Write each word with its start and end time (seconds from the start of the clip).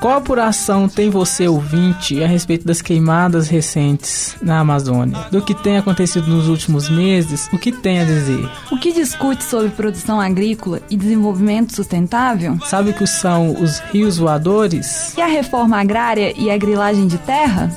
Qual 0.00 0.16
apuração 0.16 0.88
tem 0.88 1.10
você, 1.10 1.46
ouvinte, 1.46 2.20
a 2.24 2.26
respeito 2.26 2.66
das 2.66 2.82
queimadas 2.82 3.46
recentes 3.46 4.34
na 4.42 4.58
Amazônia? 4.58 5.16
Do 5.30 5.40
que 5.40 5.54
tem 5.54 5.76
acontecido 5.76 6.26
nos 6.26 6.48
últimos 6.48 6.88
meses, 6.88 7.48
o 7.52 7.58
que 7.58 7.70
tem 7.70 8.00
a 8.00 8.04
dizer? 8.04 8.50
O 8.72 8.76
que 8.76 8.92
discute 8.92 9.44
sobre 9.44 9.68
produção 9.68 10.20
agrícola 10.20 10.80
e 10.90 10.96
desenvolvimento 10.96 11.72
sustentável? 11.72 12.58
Sabe 12.64 12.90
o 12.90 12.94
que 12.94 13.06
são 13.06 13.62
os 13.62 13.78
rios 13.92 14.18
voadores? 14.18 15.16
E 15.16 15.20
a 15.20 15.26
reforma 15.26 15.78
agrária 15.78 16.34
e 16.36 16.50
a 16.50 16.58
grilagem 16.58 17.06
de 17.06 17.18
terra? 17.18 17.70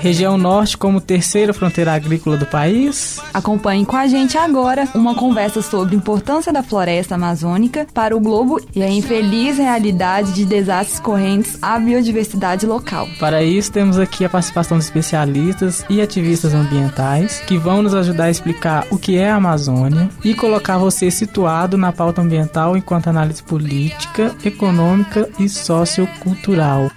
Região 0.00 0.38
Norte 0.38 0.78
como 0.78 0.98
terceira 0.98 1.52
fronteira 1.52 1.92
agrícola 1.92 2.38
do 2.38 2.46
país. 2.46 3.20
Acompanhe 3.34 3.84
com 3.84 3.96
a 3.96 4.06
gente 4.06 4.38
agora 4.38 4.88
uma 4.94 5.14
conversa 5.14 5.60
sobre 5.60 5.94
a 5.94 5.98
importância 5.98 6.50
da 6.50 6.62
floresta 6.62 7.16
amazônica 7.16 7.86
para 7.92 8.16
o 8.16 8.20
globo 8.20 8.58
e 8.74 8.82
a 8.82 8.88
infeliz 8.88 9.58
realidade 9.58 10.32
de 10.32 10.46
desastres 10.46 10.98
correntes 10.98 11.58
à 11.60 11.78
biodiversidade 11.78 12.64
local. 12.64 13.06
Para 13.18 13.42
isso, 13.42 13.70
temos 13.70 13.98
aqui 13.98 14.24
a 14.24 14.30
participação 14.30 14.78
de 14.78 14.84
especialistas 14.84 15.84
e 15.90 16.00
ativistas 16.00 16.54
ambientais 16.54 17.40
que 17.40 17.58
vão 17.58 17.82
nos 17.82 17.94
ajudar 17.94 18.24
a 18.24 18.30
explicar 18.30 18.86
o 18.90 18.96
que 18.96 19.18
é 19.18 19.30
a 19.30 19.36
Amazônia 19.36 20.08
e 20.24 20.34
colocar 20.34 20.78
você 20.78 21.10
situado 21.10 21.76
na 21.76 21.92
pauta 21.92 22.22
ambiental 22.22 22.74
enquanto 22.74 23.08
análise 23.08 23.42
política, 23.42 24.34
econômica 24.42 25.28
e 25.38 25.46
sociocultural. 25.46 26.90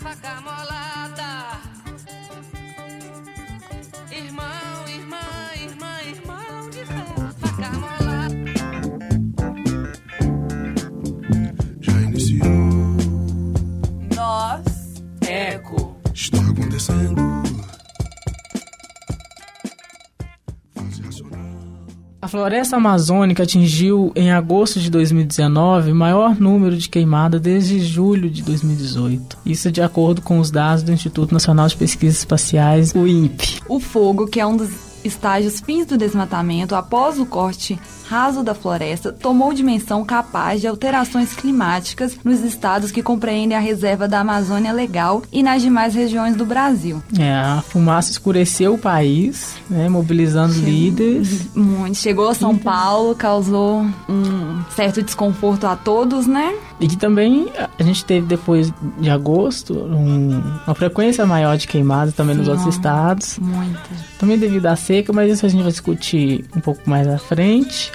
Floresta 22.33 22.77
amazônica 22.77 23.43
atingiu 23.43 24.11
em 24.15 24.31
agosto 24.31 24.79
de 24.79 24.89
2019 24.89 25.91
o 25.91 25.95
maior 25.95 26.35
número 26.35 26.75
de 26.75 26.89
queimadas 26.89 27.39
desde 27.39 27.79
julho 27.79 28.27
de 28.27 28.41
2018. 28.41 29.37
Isso 29.45 29.71
de 29.71 29.83
acordo 29.83 30.19
com 30.19 30.39
os 30.39 30.49
dados 30.49 30.81
do 30.81 30.91
Instituto 30.91 31.31
Nacional 31.31 31.67
de 31.67 31.77
Pesquisas 31.77 32.17
Espaciais, 32.17 32.91
o 32.95 33.05
INPE. 33.05 33.61
O 33.69 33.79
fogo, 33.79 34.25
que 34.25 34.39
é 34.39 34.45
um 34.47 34.57
dos 34.57 34.71
estágios 35.03 35.61
fins 35.61 35.85
do 35.85 35.95
desmatamento 35.95 36.73
após 36.73 37.19
o 37.19 37.25
corte 37.27 37.79
raso 38.13 38.43
da 38.43 38.53
floresta 38.53 39.11
tomou 39.11 39.51
dimensão 39.55 40.05
capaz 40.05 40.61
de 40.61 40.67
alterações 40.67 41.33
climáticas 41.33 42.15
nos 42.23 42.41
estados 42.41 42.91
que 42.91 43.01
compreendem 43.01 43.57
a 43.57 43.59
reserva 43.59 44.07
da 44.07 44.19
Amazônia 44.19 44.71
Legal 44.71 45.23
e 45.31 45.41
nas 45.41 45.63
demais 45.63 45.95
regiões 45.95 46.35
do 46.35 46.45
Brasil. 46.45 47.01
É, 47.17 47.33
a 47.33 47.63
fumaça 47.67 48.11
escureceu 48.11 48.75
o 48.75 48.77
país, 48.77 49.55
né, 49.67 49.89
mobilizando 49.89 50.53
Chegou, 50.53 50.69
líderes. 50.69 51.47
Muito. 51.55 51.97
Chegou 51.97 52.29
a 52.29 52.35
São. 52.35 52.53
Paulo, 52.55 53.15
causou 53.15 53.83
um 54.07 54.63
certo 54.75 55.01
desconforto 55.01 55.65
a 55.65 55.75
todos, 55.75 56.27
né? 56.27 56.55
E 56.79 56.87
que 56.87 56.95
também 56.95 57.47
a 57.79 57.83
gente 57.83 58.05
teve 58.05 58.27
depois 58.27 58.71
de 58.99 59.09
agosto 59.09 59.73
um, 59.73 60.39
uma 60.67 60.75
frequência 60.75 61.25
maior 61.25 61.57
de 61.57 61.67
queimadas 61.67 62.13
também 62.13 62.35
Sim, 62.35 62.41
nos 62.41 62.47
outros 62.47 62.67
estados. 62.67 63.39
Muito. 63.39 63.81
Também 64.19 64.37
devido 64.37 64.67
à 64.67 64.75
seca, 64.75 65.11
mas 65.11 65.31
isso 65.31 65.45
a 65.47 65.49
gente 65.49 65.63
vai 65.63 65.71
discutir 65.71 66.45
um 66.55 66.59
pouco 66.59 66.87
mais 66.87 67.07
à 67.07 67.17
frente. 67.17 67.91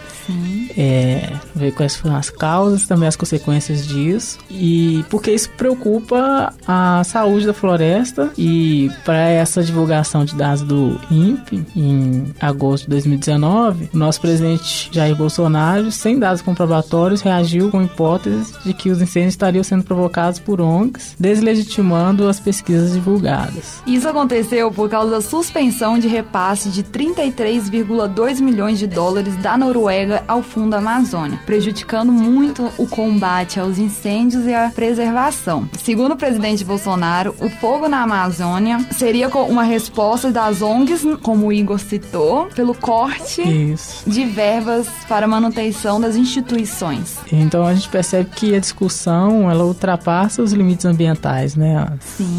É, 0.77 1.33
ver 1.55 1.73
quais 1.73 1.97
foram 1.97 2.17
as 2.17 2.31
causas, 2.31 2.87
também 2.87 3.09
as 3.09 3.17
consequências 3.17 3.87
disso. 3.87 4.39
E 4.51 5.05
porque 5.11 5.31
isso 5.31 5.51
preocupa 5.51 6.53
a 6.67 7.03
saúde 7.05 7.47
da 7.47 7.55
floresta. 7.55 8.31
E 8.37 8.91
para 9.05 9.29
essa 9.29 9.63
divulgação 9.63 10.25
de 10.25 10.35
dados 10.35 10.63
do 10.63 10.99
INPE, 11.11 11.67
em 11.75 12.35
agosto 12.41 12.85
de 12.85 12.91
2019, 12.91 13.91
o 13.93 13.99
nosso 13.99 14.21
presidente 14.21 14.91
Jair 14.93 15.17
Bolsonaro, 15.17 15.91
sem 15.91 16.19
dados 16.19 16.43
comprobatórios, 16.43 17.21
reagiu 17.21 17.71
com 17.71 17.83
hipóteses 17.83 18.55
de 18.65 18.73
que 18.73 18.91
os 18.91 19.01
incêndios 19.01 19.35
estariam 19.35 19.65
sendo 19.65 19.85
provocados 19.85 20.39
por 20.39 20.61
ONGs, 20.61 21.17
deslegitimando 21.19 22.29
as 22.29 22.41
pesquisas 22.41 22.93
divulgadas. 22.93 23.83
Isso 23.87 24.09
aconteceu 24.09 24.71
por 24.71 24.89
causa 24.89 25.11
da 25.11 25.21
suspensão 25.21 25.99
de 25.99 26.09
repasse 26.09 26.69
de 26.69 26.83
33,2 26.83 28.41
milhões 28.41 28.79
de 28.79 28.87
dólares 28.87 29.37
da 29.37 29.57
Noruega 29.57 30.18
ao 30.27 30.43
fundo 30.43 30.75
Amazônia, 30.75 31.39
prejudicando 31.47 32.11
muito 32.13 32.71
o 32.79 32.87
combate 32.87 33.61
aos 33.61 33.79
incêndios 33.79 34.47
e 34.47 34.55
a 34.55 34.71
preservação. 34.71 35.69
Segundo 35.83 36.13
o 36.13 36.17
presidente 36.17 36.65
Bolsonaro, 36.65 37.35
o 37.41 37.49
fogo 37.49 37.89
na 37.89 38.03
Amazônia 38.03 38.79
seria 38.93 39.29
uma 39.29 39.63
resposta 39.63 40.31
das 40.31 40.63
ONGs, 40.63 41.03
como 41.23 41.47
o 41.47 41.53
Igor 41.53 41.79
citou, 41.79 42.47
pelo 42.55 42.75
corte 42.75 43.43
Isso. 43.43 44.09
de 44.09 44.25
verbas 44.25 44.89
para 45.09 45.27
manutenção 45.27 46.01
das 46.01 46.17
instituições. 46.17 47.19
Então 47.33 47.67
a 47.67 47.75
gente 47.75 47.89
percebe 47.89 48.31
que 48.35 48.55
a 48.55 48.59
discussão 48.59 49.51
ela 49.51 49.65
ultrapassa 49.65 50.43
os 50.43 50.53
limites 50.53 50.85
ambientais, 50.85 51.55
né? 51.55 51.87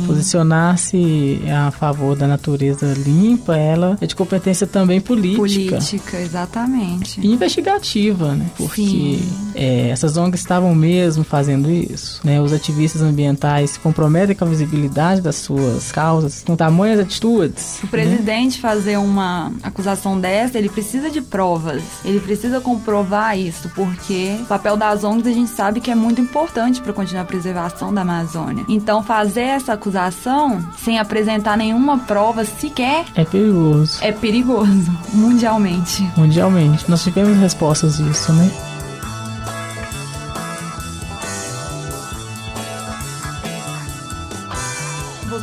Posicionar-se 0.06 1.42
a 1.50 1.72
favor 1.72 2.16
da 2.16 2.28
natureza 2.28 2.94
limpa, 2.98 3.56
ela 3.58 3.98
é 4.02 4.06
de 4.06 4.16
competência 4.16 4.66
também 4.66 5.00
política. 5.00 5.78
Política, 5.78 6.20
exatamente. 6.20 7.20
E 7.22 7.28
investigar 7.32 7.69
investigativa, 7.70 8.36
né? 8.36 8.50
Porque 8.58 9.20
é, 9.60 9.90
essas 9.90 10.16
ONGs 10.16 10.40
estavam 10.40 10.74
mesmo 10.74 11.26
fazendo 11.26 11.70
isso, 11.70 12.22
né? 12.24 12.40
Os 12.40 12.54
ativistas 12.54 13.02
ambientais 13.02 13.72
se 13.72 13.80
comprometem 13.80 14.34
com 14.34 14.46
a 14.46 14.48
visibilidade 14.48 15.20
das 15.20 15.36
suas 15.36 15.92
causas, 15.92 16.42
com 16.46 16.56
tamanhas 16.56 16.98
atitudes. 16.98 17.82
O 17.84 17.88
presidente 17.88 18.56
né? 18.56 18.62
fazer 18.62 18.98
uma 18.98 19.52
acusação 19.62 20.18
dessa, 20.18 20.58
ele 20.58 20.70
precisa 20.70 21.10
de 21.10 21.22
provas, 21.22 21.84
ele 22.06 22.22
precisa 22.22 22.62
comprovar 22.62 23.38
isso, 23.38 23.70
porque 23.76 24.38
o 24.42 24.46
papel 24.46 24.78
das 24.78 25.04
ONGs 25.04 25.28
a 25.28 25.34
gente 25.34 25.50
sabe 25.50 25.82
que 25.82 25.92
é 25.92 25.96
muito 25.96 26.22
importante 26.22 26.82
para 26.82 26.94
continuar 26.94 27.24
a 27.24 27.26
preservação 27.26 27.94
da 27.94 28.02
Amazônia. 28.02 28.64
Então, 28.70 29.04
fazer 29.04 29.42
essa 29.42 29.74
acusação 29.74 30.66
sem 30.78 31.00
apresentar 31.00 31.58
nenhuma 31.58 31.98
prova 32.00 32.46
sequer 32.46 33.06
é 33.14 33.26
perigoso. 33.26 33.98
É 34.02 34.14
perigoso, 34.14 34.90
mundialmente. 35.12 36.10
Mundialmente. 36.16 36.90
Nós 36.90 37.04
tivemos 37.04 37.38
respostas 37.38 37.98
disso, 37.98 38.32
né? 38.32 38.69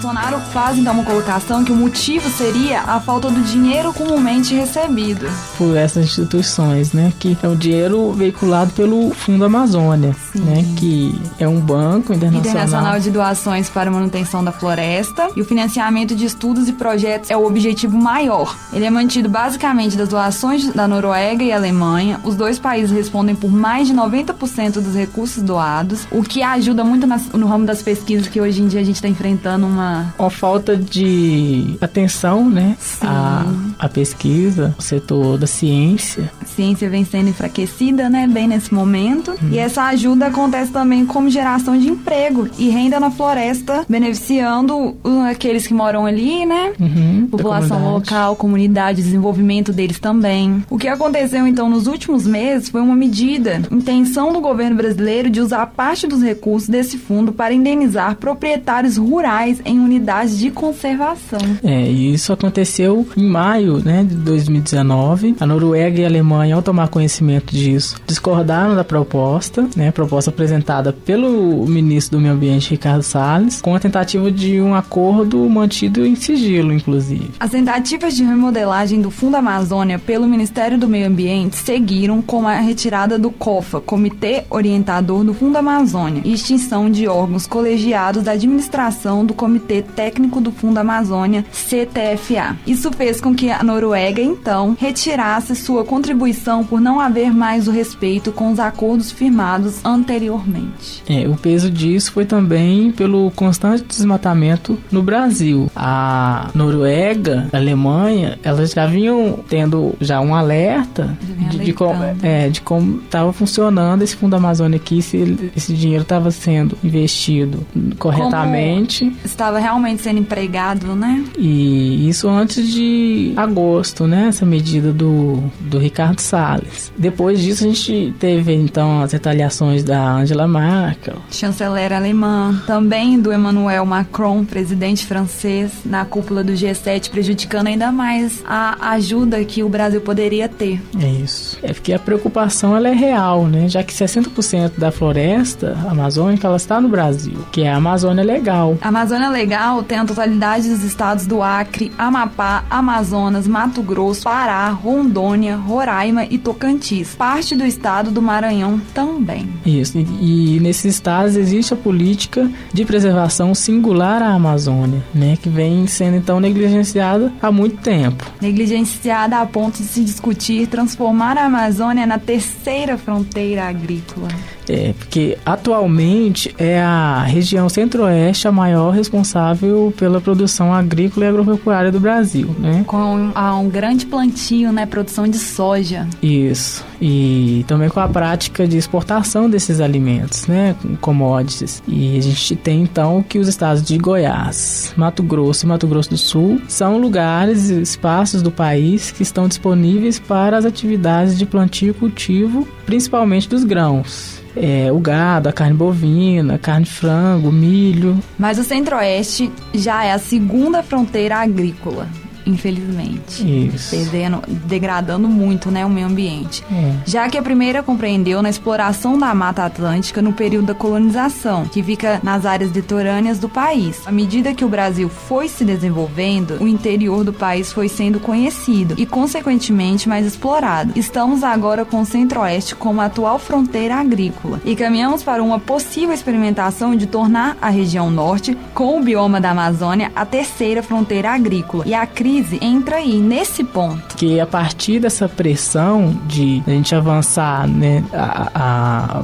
Bolsonaro 0.06 0.40
faz 0.52 0.78
então 0.78 0.94
uma 0.94 1.02
colocação 1.02 1.64
que 1.64 1.72
o 1.72 1.74
motivo 1.74 2.30
seria 2.30 2.80
a 2.82 3.00
falta 3.00 3.28
do 3.28 3.40
dinheiro 3.40 3.92
comumente 3.92 4.54
recebido. 4.54 5.26
Por 5.58 5.76
essas 5.76 6.04
instituições, 6.04 6.92
né? 6.92 7.12
Que 7.18 7.36
é 7.42 7.48
o 7.48 7.56
dinheiro 7.56 8.12
veiculado 8.12 8.70
pelo 8.70 9.10
Fundo 9.10 9.44
Amazônia, 9.44 10.14
Sim. 10.32 10.42
né? 10.42 10.64
Que 10.76 11.20
é 11.40 11.48
um 11.48 11.58
banco 11.58 12.12
internacional. 12.12 12.40
Internacional 12.40 13.00
de 13.00 13.10
doações 13.10 13.68
para 13.68 13.90
manutenção 13.90 14.44
da 14.44 14.52
floresta. 14.52 15.28
E 15.34 15.40
o 15.40 15.44
financiamento 15.44 16.14
de 16.14 16.24
estudos 16.24 16.68
e 16.68 16.72
projetos 16.72 17.28
é 17.28 17.36
o 17.36 17.44
objetivo 17.44 17.98
maior. 17.98 18.56
Ele 18.72 18.84
é 18.84 18.90
mantido 18.90 19.28
basicamente 19.28 19.96
das 19.96 20.08
doações 20.08 20.72
da 20.72 20.86
Noruega 20.86 21.42
e 21.42 21.50
Alemanha. 21.50 22.20
Os 22.22 22.36
dois 22.36 22.60
países 22.60 22.92
respondem 22.92 23.34
por 23.34 23.50
mais 23.50 23.88
de 23.88 23.94
90% 23.94 24.74
dos 24.74 24.94
recursos 24.94 25.42
doados, 25.42 26.06
o 26.12 26.22
que 26.22 26.44
ajuda 26.44 26.84
muito 26.84 27.08
no 27.36 27.48
ramo 27.48 27.66
das 27.66 27.82
pesquisas 27.82 28.28
que 28.28 28.40
hoje 28.40 28.62
em 28.62 28.68
dia 28.68 28.80
a 28.80 28.84
gente 28.84 28.96
está 28.96 29.08
enfrentando 29.08 29.66
uma 29.66 29.95
uma 30.18 30.30
falta 30.30 30.76
de 30.76 31.76
atenção, 31.80 32.48
né? 32.48 32.76
A, 33.02 33.44
a 33.78 33.88
pesquisa, 33.88 34.74
o 34.78 34.82
setor 34.82 35.38
da 35.38 35.46
ciência. 35.46 36.30
A 36.40 36.46
ciência 36.46 36.88
vem 36.88 37.04
sendo 37.04 37.28
enfraquecida, 37.28 38.08
né? 38.08 38.26
Bem 38.26 38.48
nesse 38.48 38.72
momento. 38.72 39.32
Hum. 39.32 39.50
E 39.52 39.58
essa 39.58 39.84
ajuda 39.84 40.26
acontece 40.26 40.72
também 40.72 41.06
como 41.06 41.30
geração 41.30 41.78
de 41.78 41.88
emprego 41.88 42.48
e 42.58 42.68
renda 42.68 42.98
na 42.98 43.10
floresta, 43.10 43.84
beneficiando 43.88 44.96
aqueles 45.28 45.66
que 45.66 45.74
moram 45.74 46.06
ali, 46.06 46.46
né? 46.46 46.72
Uhum, 46.78 47.28
População 47.30 47.92
local, 47.92 48.36
comunidade, 48.36 49.02
desenvolvimento 49.02 49.72
deles 49.72 49.98
também. 49.98 50.64
O 50.70 50.78
que 50.78 50.88
aconteceu 50.88 51.46
então 51.46 51.68
nos 51.68 51.86
últimos 51.86 52.26
meses 52.26 52.68
foi 52.68 52.80
uma 52.80 52.96
medida, 52.96 53.62
intenção 53.70 54.32
do 54.32 54.40
governo 54.40 54.76
brasileiro 54.76 55.30
de 55.30 55.40
usar 55.40 55.66
parte 55.66 56.06
dos 56.06 56.22
recursos 56.22 56.68
desse 56.68 56.98
fundo 56.98 57.32
para 57.32 57.54
indenizar 57.54 58.16
proprietários 58.16 58.96
rurais 58.96 59.60
em 59.64 59.78
unidades 59.86 60.38
de 60.38 60.50
conservação. 60.50 61.38
É, 61.62 61.82
e 61.82 62.12
isso 62.12 62.32
aconteceu 62.32 63.06
em 63.16 63.26
maio 63.26 63.78
né, 63.84 64.04
de 64.04 64.14
2019. 64.14 65.36
A 65.40 65.46
Noruega 65.46 66.00
e 66.00 66.04
a 66.04 66.08
Alemanha, 66.08 66.56
ao 66.56 66.62
tomar 66.62 66.88
conhecimento 66.88 67.54
disso, 67.54 67.96
discordaram 68.06 68.74
da 68.74 68.84
proposta, 68.84 69.68
né, 69.76 69.90
proposta 69.90 70.26
proposta 70.26 70.30
apresentada 70.30 70.92
pelo 70.92 71.66
ministro 71.66 72.16
do 72.16 72.22
Meio 72.22 72.34
Ambiente, 72.34 72.70
Ricardo 72.70 73.02
Salles, 73.02 73.60
com 73.60 73.74
a 73.74 73.80
tentativa 73.80 74.30
de 74.30 74.60
um 74.60 74.74
acordo 74.74 75.38
mantido 75.48 76.04
em 76.06 76.14
sigilo, 76.14 76.72
inclusive. 76.72 77.30
As 77.38 77.50
tentativas 77.50 78.14
de 78.14 78.24
remodelagem 78.24 79.00
do 79.00 79.10
Fundo 79.10 79.36
Amazônia 79.36 79.98
pelo 79.98 80.26
Ministério 80.26 80.78
do 80.78 80.88
Meio 80.88 81.06
Ambiente 81.06 81.56
seguiram 81.56 82.22
com 82.22 82.46
a 82.46 82.54
retirada 82.54 83.18
do 83.18 83.30
COFA, 83.30 83.80
Comitê 83.80 84.44
Orientador 84.48 85.24
do 85.24 85.34
Fundo 85.34 85.56
Amazônia, 85.56 86.22
e 86.24 86.32
extinção 86.32 86.90
de 86.90 87.06
órgãos 87.06 87.46
colegiados 87.46 88.22
da 88.22 88.32
administração 88.32 89.24
do 89.24 89.34
Comitê 89.34 89.75
Técnico 89.82 90.40
do 90.40 90.50
Fundo 90.50 90.78
Amazônia, 90.78 91.44
CTFA. 91.52 92.56
Isso 92.66 92.90
fez 92.92 93.20
com 93.20 93.34
que 93.34 93.50
a 93.50 93.62
Noruega, 93.62 94.20
então, 94.20 94.76
retirasse 94.78 95.54
sua 95.54 95.84
contribuição 95.84 96.64
por 96.64 96.80
não 96.80 97.00
haver 97.00 97.32
mais 97.32 97.68
o 97.68 97.70
respeito 97.70 98.32
com 98.32 98.50
os 98.50 98.58
acordos 98.58 99.10
firmados 99.10 99.84
anteriormente. 99.84 101.02
É, 101.08 101.28
o 101.28 101.36
peso 101.36 101.70
disso 101.70 102.12
foi 102.12 102.24
também 102.24 102.90
pelo 102.92 103.30
constante 103.32 103.84
desmatamento 103.84 104.78
no 104.90 105.02
Brasil. 105.02 105.70
A 105.74 106.50
Noruega, 106.54 107.48
a 107.52 107.56
Alemanha, 107.56 108.38
elas 108.42 108.72
já 108.72 108.86
vinham 108.86 109.40
tendo 109.48 109.94
já 110.00 110.20
um 110.20 110.34
alerta 110.34 111.16
de, 111.50 111.58
de, 111.58 111.72
como 111.72 112.02
é, 112.22 112.48
de 112.48 112.60
como 112.60 112.98
estava 112.98 113.32
funcionando 113.32 114.02
esse 114.02 114.16
Fundo 114.16 114.36
Amazônia 114.36 114.76
aqui, 114.76 115.02
se 115.02 115.50
esse 115.56 115.74
dinheiro 115.74 116.02
estava 116.02 116.30
sendo 116.30 116.76
investido 116.82 117.66
corretamente. 117.98 119.04
Como 119.04 119.18
estava 119.24 119.58
realmente 119.66 120.00
sendo 120.02 120.20
empregado, 120.20 120.94
né? 120.94 121.24
E 121.36 122.08
isso 122.08 122.28
antes 122.28 122.72
de 122.72 123.32
agosto, 123.36 124.06
né? 124.06 124.28
Essa 124.28 124.46
medida 124.46 124.92
do, 124.92 125.42
do 125.58 125.78
Ricardo 125.78 126.20
Salles. 126.20 126.92
Depois 126.96 127.40
disso, 127.40 127.64
a 127.64 127.66
gente 127.66 128.14
teve 128.20 128.54
então 128.54 129.02
as 129.02 129.10
retaliações 129.10 129.82
da 129.82 130.00
Angela 130.00 130.46
Merkel, 130.46 131.16
chanceler 131.32 131.92
alemã, 131.92 132.62
também 132.64 133.20
do 133.20 133.32
Emmanuel 133.32 133.84
Macron, 133.84 134.44
presidente 134.44 135.04
francês, 135.04 135.72
na 135.84 136.04
cúpula 136.04 136.44
do 136.44 136.52
G7, 136.52 137.10
prejudicando 137.10 137.66
ainda 137.66 137.90
mais 137.90 138.44
a 138.46 138.90
ajuda 138.92 139.44
que 139.44 139.64
o 139.64 139.68
Brasil 139.68 140.00
poderia 140.00 140.48
ter. 140.48 140.80
É 141.00 141.08
isso. 141.08 141.58
É 141.60 141.72
porque 141.72 141.92
a 141.92 141.98
preocupação 141.98 142.76
ela 142.76 142.88
é 142.88 142.94
real, 142.94 143.46
né? 143.46 143.68
Já 143.68 143.82
que 143.82 143.92
60% 143.92 144.78
da 144.78 144.92
floresta 144.92 145.76
amazônica 145.90 146.46
ela 146.46 146.56
está 146.56 146.80
no 146.80 146.88
Brasil, 146.88 147.44
que 147.50 147.62
é 147.62 147.70
a 147.72 147.76
Amazônia 147.76 148.22
Legal. 148.22 148.78
A 148.80 148.88
Amazônia 148.88 149.28
Legal 149.28 149.55
tem 149.86 149.98
a 149.98 150.04
totalidade 150.04 150.68
dos 150.68 150.82
estados 150.82 151.26
do 151.26 151.42
Acre, 151.42 151.92
Amapá, 151.96 152.64
Amazonas, 152.68 153.46
Mato 153.46 153.82
Grosso, 153.82 154.22
Pará, 154.22 154.68
Rondônia, 154.68 155.56
Roraima 155.56 156.24
e 156.24 156.38
Tocantins. 156.38 157.14
Parte 157.14 157.54
do 157.54 157.64
estado 157.64 158.10
do 158.10 158.20
Maranhão 158.20 158.80
também. 158.92 159.48
Isso. 159.64 159.98
E, 159.98 160.56
e 160.56 160.60
nesses 160.60 160.94
estados 160.94 161.36
existe 161.36 161.74
a 161.74 161.76
política 161.76 162.50
de 162.72 162.84
preservação 162.84 163.54
singular 163.54 164.22
à 164.22 164.34
Amazônia, 164.34 165.02
né? 165.14 165.36
Que 165.40 165.48
vem 165.48 165.86
sendo 165.86 166.16
então 166.16 166.40
negligenciada 166.40 167.32
há 167.40 167.50
muito 167.50 167.78
tempo. 167.78 168.24
Negligenciada 168.40 169.38
a 169.38 169.46
ponto 169.46 169.78
de 169.78 169.84
se 169.84 170.02
discutir 170.04 170.66
transformar 170.66 171.38
a 171.38 171.46
Amazônia 171.46 172.06
na 172.06 172.18
terceira 172.18 172.98
fronteira 172.98 173.68
agrícola. 173.68 174.28
É, 174.68 174.92
porque 174.98 175.38
atualmente 175.44 176.54
é 176.58 176.80
a 176.80 177.22
região 177.22 177.68
centro-oeste 177.68 178.48
a 178.48 178.52
maior 178.52 178.90
responsável 178.90 179.92
pela 179.96 180.20
produção 180.20 180.72
agrícola 180.72 181.26
e 181.26 181.28
agropecuária 181.28 181.92
do 181.92 182.00
Brasil, 182.00 182.54
né? 182.58 182.84
Com 182.86 183.30
há 183.34 183.56
um 183.56 183.68
grande 183.68 184.06
plantio, 184.06 184.72
né? 184.72 184.86
Produção 184.86 185.28
de 185.28 185.38
soja. 185.38 186.06
Isso. 186.22 186.84
E 187.00 187.64
também 187.68 187.88
com 187.88 188.00
a 188.00 188.08
prática 188.08 188.66
de 188.66 188.76
exportação 188.76 189.48
desses 189.48 189.80
alimentos, 189.80 190.46
né? 190.46 190.74
Commodities. 191.00 191.82
E 191.86 192.16
a 192.16 192.20
gente 192.20 192.56
tem 192.56 192.82
então 192.82 193.22
que 193.22 193.38
os 193.38 193.48
estados 193.48 193.82
de 193.82 193.96
Goiás, 193.98 194.92
Mato 194.96 195.22
Grosso 195.22 195.64
e 195.64 195.68
Mato 195.68 195.86
Grosso 195.86 196.10
do 196.10 196.16
Sul 196.16 196.60
são 196.68 196.98
lugares 196.98 197.70
e 197.70 197.80
espaços 197.80 198.42
do 198.42 198.50
país 198.50 199.10
que 199.10 199.22
estão 199.22 199.46
disponíveis 199.46 200.18
para 200.18 200.56
as 200.56 200.64
atividades 200.64 201.38
de 201.38 201.46
plantio 201.46 201.90
e 201.90 201.94
cultivo, 201.94 202.66
principalmente 202.84 203.48
dos 203.48 203.64
grãos 203.64 204.46
é, 204.56 204.90
o 204.90 204.98
gado, 204.98 205.48
a 205.48 205.52
carne 205.52 205.74
bovina, 205.74 206.58
carne 206.58 206.86
frango, 206.86 207.52
milho. 207.52 208.18
Mas 208.38 208.58
o 208.58 208.64
Centro-Oeste 208.64 209.52
já 209.74 210.04
é 210.04 210.12
a 210.12 210.18
segunda 210.18 210.82
fronteira 210.82 211.36
agrícola 211.36 212.08
infelizmente. 212.46 213.66
Isso. 213.66 213.90
Perdendo, 213.90 214.42
degradando 214.46 215.28
muito 215.28 215.70
né, 215.70 215.84
o 215.84 215.90
meio 215.90 216.06
ambiente. 216.06 216.64
É. 216.70 216.94
Já 217.04 217.28
que 217.28 217.36
a 217.36 217.42
primeira 217.42 217.82
compreendeu 217.82 218.40
na 218.40 218.48
exploração 218.48 219.18
da 219.18 219.34
Mata 219.34 219.64
Atlântica 219.64 220.22
no 220.22 220.32
período 220.32 220.66
da 220.66 220.74
colonização, 220.74 221.66
que 221.66 221.82
fica 221.82 222.20
nas 222.22 222.46
áreas 222.46 222.70
litorâneas 222.70 223.38
do 223.38 223.48
país. 223.48 224.00
À 224.06 224.12
medida 224.12 224.54
que 224.54 224.64
o 224.64 224.68
Brasil 224.68 225.08
foi 225.08 225.48
se 225.48 225.64
desenvolvendo, 225.64 226.58
o 226.60 226.68
interior 226.68 227.24
do 227.24 227.32
país 227.32 227.72
foi 227.72 227.88
sendo 227.88 228.20
conhecido 228.20 228.94
e, 228.96 229.04
consequentemente, 229.04 230.08
mais 230.08 230.24
explorado. 230.24 230.92
Estamos 230.96 231.42
agora 231.42 231.84
com 231.84 232.00
o 232.00 232.06
Centro-Oeste 232.06 232.74
como 232.74 233.00
atual 233.00 233.38
fronteira 233.38 233.96
agrícola 233.96 234.60
e 234.64 234.76
caminhamos 234.76 235.22
para 235.22 235.42
uma 235.42 235.58
possível 235.58 236.14
experimentação 236.14 236.94
de 236.94 237.06
tornar 237.06 237.56
a 237.60 237.68
região 237.68 238.10
norte, 238.10 238.56
com 238.72 239.00
o 239.00 239.02
bioma 239.02 239.40
da 239.40 239.50
Amazônia, 239.50 240.12
a 240.14 240.24
terceira 240.24 240.82
fronteira 240.82 241.30
agrícola. 241.32 241.84
E 241.86 241.94
a 241.94 242.06
crise 242.06 242.35
crise 242.36 242.58
entra 242.60 242.96
aí, 242.96 243.18
nesse 243.18 243.64
ponto. 243.64 244.16
Que 244.16 244.38
a 244.40 244.46
partir 244.46 245.00
dessa 245.00 245.28
pressão 245.28 246.14
de 246.26 246.62
a 246.66 246.70
gente 246.70 246.94
avançar 246.94 247.66
né, 247.66 248.04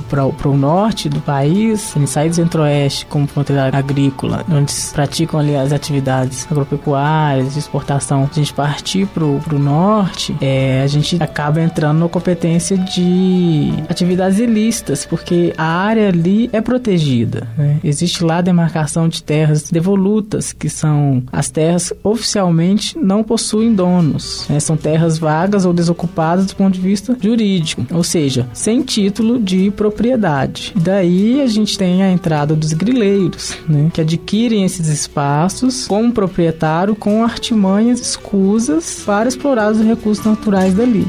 para 0.09 0.49
o 0.49 0.57
norte 0.57 1.09
do 1.09 1.21
país, 1.21 1.93
a 1.95 1.99
gente 1.99 2.11
sair 2.11 2.29
do 2.31 2.37
centro-oeste 2.37 3.07
como 3.07 3.27
fronteira 3.27 3.71
agrícola, 3.77 4.45
onde 4.51 4.73
se 4.73 4.93
praticam 4.93 5.41
ali 5.41 5.55
as 5.55 5.73
atividades 5.73 6.47
agropecuárias, 6.51 7.53
de 7.53 7.59
exportação, 7.59 8.29
a 8.31 8.35
gente 8.35 8.53
partir 8.55 9.07
para 9.07 9.25
o 9.25 9.59
norte, 9.59 10.35
é, 10.41 10.83
a 10.83 10.87
gente 10.87 11.23
acaba 11.23 11.61
entrando 11.61 11.99
na 11.99 12.09
competência 12.09 12.79
de 12.79 13.73
atividades 13.89 14.39
ilícitas, 14.39 15.05
porque 15.05 15.53
a 15.59 15.65
área 15.65 16.09
ali 16.09 16.49
é 16.53 16.61
protegida. 16.61 17.47
Né? 17.57 17.79
Existe 17.85 18.25
lá 18.25 18.39
a 18.39 18.43
demarcação 18.43 19.09
de 19.09 19.23
terras 19.23 19.71
devolutas, 19.71 20.53
que 20.53 20.69
são 20.69 21.23
as 21.33 21.51
terras 21.51 21.93
oficialmente 22.03 22.99
não 23.03 23.25
possuem 23.25 23.75
donos. 23.75 24.47
Né? 24.49 24.61
São 24.61 24.77
terras 24.77 25.19
vagas 25.19 25.65
ou 25.65 25.73
desocupadas 25.73 26.47
do 26.47 26.57
ponto 26.57 26.75
de 26.75 26.81
vista 26.81 27.17
jurídico, 27.21 27.85
ou 27.93 28.05
seja, 28.05 28.49
sem 28.53 28.83
título 28.83 29.39
de 29.39 29.71
propriedade. 29.71 30.73
Daí 30.77 31.41
a 31.41 31.47
gente 31.47 31.77
tem 31.77 32.03
a 32.03 32.11
entrada 32.11 32.55
dos 32.55 32.73
grileiros, 32.73 33.57
né? 33.69 33.91
que 33.93 34.01
adquirem 34.01 34.65
esses 34.65 34.89
espaços 34.89 35.87
como 35.87 36.13
proprietário 36.13 36.95
com 36.95 37.25
artimanhas 37.25 38.01
escusas 38.01 39.03
para 39.05 39.29
explorar 39.29 39.73
os 39.73 39.81
recursos 39.81 40.25
naturais 40.25 40.75
dali. 40.75 41.07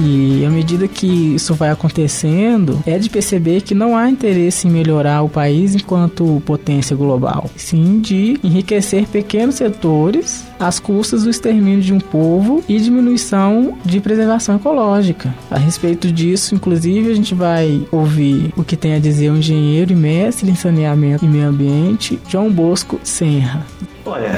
E 0.00 0.44
à 0.46 0.50
medida 0.50 0.86
que 0.86 1.34
isso 1.34 1.54
vai 1.54 1.70
acontecendo, 1.70 2.80
é 2.86 2.98
de 2.98 3.10
perceber 3.10 3.62
que 3.62 3.74
não 3.74 3.96
há 3.96 4.08
interesse 4.08 4.68
em 4.68 4.70
melhorar 4.70 5.22
o 5.22 5.28
país 5.28 5.74
enquanto 5.74 6.40
potência 6.46 6.94
global, 6.94 7.50
sim 7.56 7.98
de 7.98 8.38
enriquecer 8.44 9.08
pequenos 9.08 9.56
setores 9.56 10.44
às 10.60 10.78
custas 10.78 11.24
do 11.24 11.30
extermínio 11.30 11.80
de 11.80 11.92
um 11.92 11.98
povo 11.98 12.62
e 12.68 12.78
diminuição 12.78 13.76
de 13.84 14.00
preservação 14.00 14.54
ecológica. 14.54 15.34
A 15.50 15.58
respeito 15.58 16.12
disso, 16.12 16.54
inclusive, 16.54 17.10
a 17.10 17.14
gente 17.14 17.34
vai 17.34 17.84
ouvir 17.90 18.52
o 18.56 18.62
que 18.62 18.76
tem 18.76 18.94
a 18.94 19.00
dizer 19.00 19.30
o 19.30 19.36
engenheiro 19.36 19.92
e 19.92 19.96
mestre 19.96 20.48
em 20.48 20.54
saneamento 20.54 21.24
e 21.24 21.28
meio 21.28 21.48
ambiente, 21.48 22.20
João 22.28 22.50
Bosco 22.52 23.00
Senra. 23.02 23.66
Olha, 24.06 24.30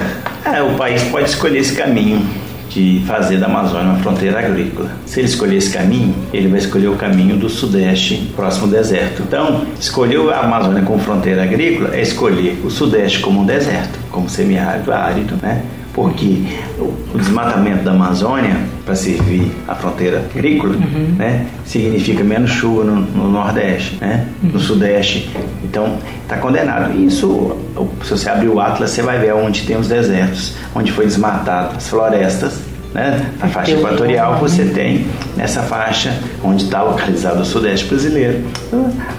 é, 0.44 0.62
o 0.62 0.74
país 0.76 1.02
pode 1.04 1.28
escolher 1.28 1.58
esse 1.58 1.76
caminho 1.76 2.26
de 2.70 3.02
fazer 3.06 3.38
da 3.38 3.46
Amazônia 3.46 3.90
uma 3.90 3.98
fronteira 3.98 4.38
agrícola. 4.38 4.90
Se 5.04 5.20
ele 5.20 5.28
escolher 5.28 5.56
esse 5.56 5.70
caminho, 5.70 6.14
ele 6.32 6.48
vai 6.48 6.58
escolher 6.58 6.88
o 6.88 6.94
caminho 6.94 7.36
do 7.36 7.48
sudeste, 7.48 8.30
próximo 8.34 8.66
ao 8.66 8.70
deserto. 8.70 9.22
Então, 9.22 9.66
escolher 9.78 10.20
a 10.32 10.40
Amazônia 10.40 10.82
como 10.82 10.98
fronteira 11.00 11.42
agrícola 11.42 11.94
é 11.94 12.00
escolher 12.00 12.58
o 12.64 12.70
sudeste 12.70 13.18
como 13.18 13.40
um 13.40 13.44
deserto, 13.44 13.98
como 14.10 14.28
semiárido, 14.28 14.92
árido, 14.92 15.34
né? 15.42 15.62
porque 15.92 16.44
o 16.78 17.18
desmatamento 17.18 17.82
da 17.82 17.90
Amazônia 17.90 18.56
para 18.84 18.94
servir 18.94 19.50
a 19.68 19.74
fronteira 19.74 20.18
agrícola, 20.34 20.74
uhum. 20.74 21.14
né, 21.16 21.46
significa 21.64 22.24
menos 22.24 22.50
chuva 22.50 22.84
no, 22.84 22.96
no 22.96 23.28
Nordeste, 23.28 23.98
né, 24.00 24.26
uhum. 24.42 24.50
no 24.50 24.60
Sudeste. 24.60 25.30
Então 25.62 25.98
está 26.22 26.38
condenado. 26.38 26.98
Isso, 26.98 27.56
se 28.04 28.10
você 28.10 28.30
abrir 28.30 28.48
o 28.48 28.60
Atlas, 28.60 28.90
você 28.90 29.02
vai 29.02 29.18
ver 29.18 29.34
onde 29.34 29.62
tem 29.62 29.76
os 29.76 29.88
desertos, 29.88 30.54
onde 30.74 30.92
foi 30.92 31.06
desmatado 31.06 31.76
as 31.76 31.88
florestas. 31.88 32.59
Né? 32.92 33.30
Na 33.38 33.48
faixa 33.48 33.72
equatorial 33.72 34.38
você 34.38 34.64
tem 34.64 35.06
nessa 35.36 35.62
faixa 35.62 36.12
onde 36.42 36.64
está 36.64 36.82
localizado 36.82 37.40
o 37.40 37.44
Sudeste 37.44 37.86
brasileiro 37.86 38.42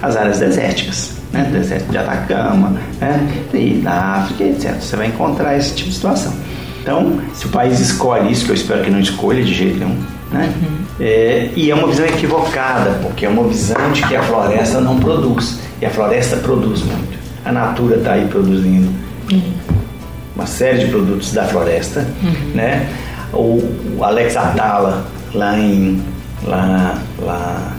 as 0.02 0.14
áreas 0.14 0.38
desérticas 0.40 1.22
né? 1.32 1.48
deserto 1.50 1.90
de 1.90 1.98
Atacama, 1.98 2.76
né? 3.00 3.44
e 3.54 3.80
na 3.82 4.16
África, 4.16 4.44
etc. 4.44 4.74
Você 4.74 4.96
vai 4.96 5.06
encontrar 5.06 5.56
esse 5.56 5.74
tipo 5.74 5.88
de 5.88 5.94
situação. 5.94 6.32
Então, 6.82 7.20
se 7.32 7.46
o 7.46 7.48
país 7.48 7.80
escolhe 7.80 8.30
isso, 8.30 8.44
que 8.44 8.50
eu 8.50 8.54
espero 8.54 8.82
que 8.82 8.90
não 8.90 9.00
escolha 9.00 9.42
de 9.42 9.54
jeito 9.54 9.78
nenhum, 9.78 9.96
Né? 10.30 10.52
É, 11.00 11.50
e 11.56 11.70
é 11.70 11.74
uma 11.74 11.88
visão 11.88 12.04
equivocada, 12.04 12.98
porque 13.02 13.24
é 13.24 13.28
uma 13.28 13.44
visão 13.44 13.92
de 13.92 14.02
que 14.02 14.14
a 14.14 14.22
floresta 14.22 14.80
não 14.80 14.98
produz. 14.98 15.58
E 15.80 15.86
a 15.86 15.90
floresta 15.90 16.36
produz 16.36 16.82
muito. 16.82 17.18
A 17.44 17.50
Natura 17.50 17.96
está 17.96 18.12
aí 18.12 18.26
produzindo 18.26 18.88
uma 20.34 20.46
série 20.46 20.78
de 20.78 20.86
produtos 20.86 21.32
da 21.32 21.44
floresta. 21.44 22.06
Né? 22.54 22.88
O, 23.32 23.62
o 23.98 24.04
Alex 24.04 24.36
Atala, 24.36 25.06
lá 25.34 25.58
em. 25.58 26.02
Lá, 26.44 27.00
lá, 27.20 27.76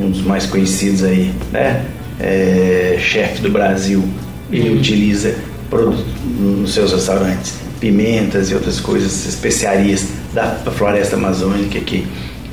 um 0.00 0.10
dos 0.10 0.22
mais 0.22 0.46
conhecidos 0.46 1.02
aí, 1.02 1.32
né? 1.50 1.86
É, 2.20 2.96
chefe 3.00 3.40
do 3.40 3.50
Brasil, 3.50 4.04
ele 4.50 4.76
utiliza 4.76 5.34
produtos 5.70 6.04
nos 6.38 6.74
seus 6.74 6.92
restaurantes 6.92 7.54
pimentas 7.80 8.50
e 8.50 8.54
outras 8.54 8.80
coisas, 8.80 9.26
especiarias 9.26 10.08
da 10.34 10.56
floresta 10.70 11.16
amazônica 11.16 11.78
que 11.80 12.06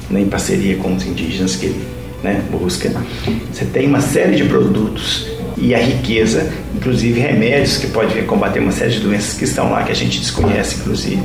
né, 0.09 0.21
em 0.21 0.29
parceria 0.29 0.77
com 0.77 0.95
os 0.95 1.05
indígenas 1.05 1.55
que 1.55 1.67
ele 1.67 1.81
né, 2.23 2.41
busca. 2.51 2.91
Você 3.51 3.65
tem 3.65 3.87
uma 3.87 4.01
série 4.01 4.35
de 4.35 4.43
produtos 4.45 5.27
e 5.57 5.73
a 5.73 5.79
riqueza, 5.79 6.51
inclusive 6.75 7.19
remédios 7.19 7.77
que 7.77 7.87
podem 7.87 8.23
combater 8.25 8.59
uma 8.59 8.71
série 8.71 8.91
de 8.91 8.99
doenças 8.99 9.37
que 9.37 9.45
estão 9.45 9.71
lá 9.71 9.83
que 9.83 9.91
a 9.91 9.95
gente 9.95 10.19
desconhece, 10.19 10.75
inclusive. 10.75 11.21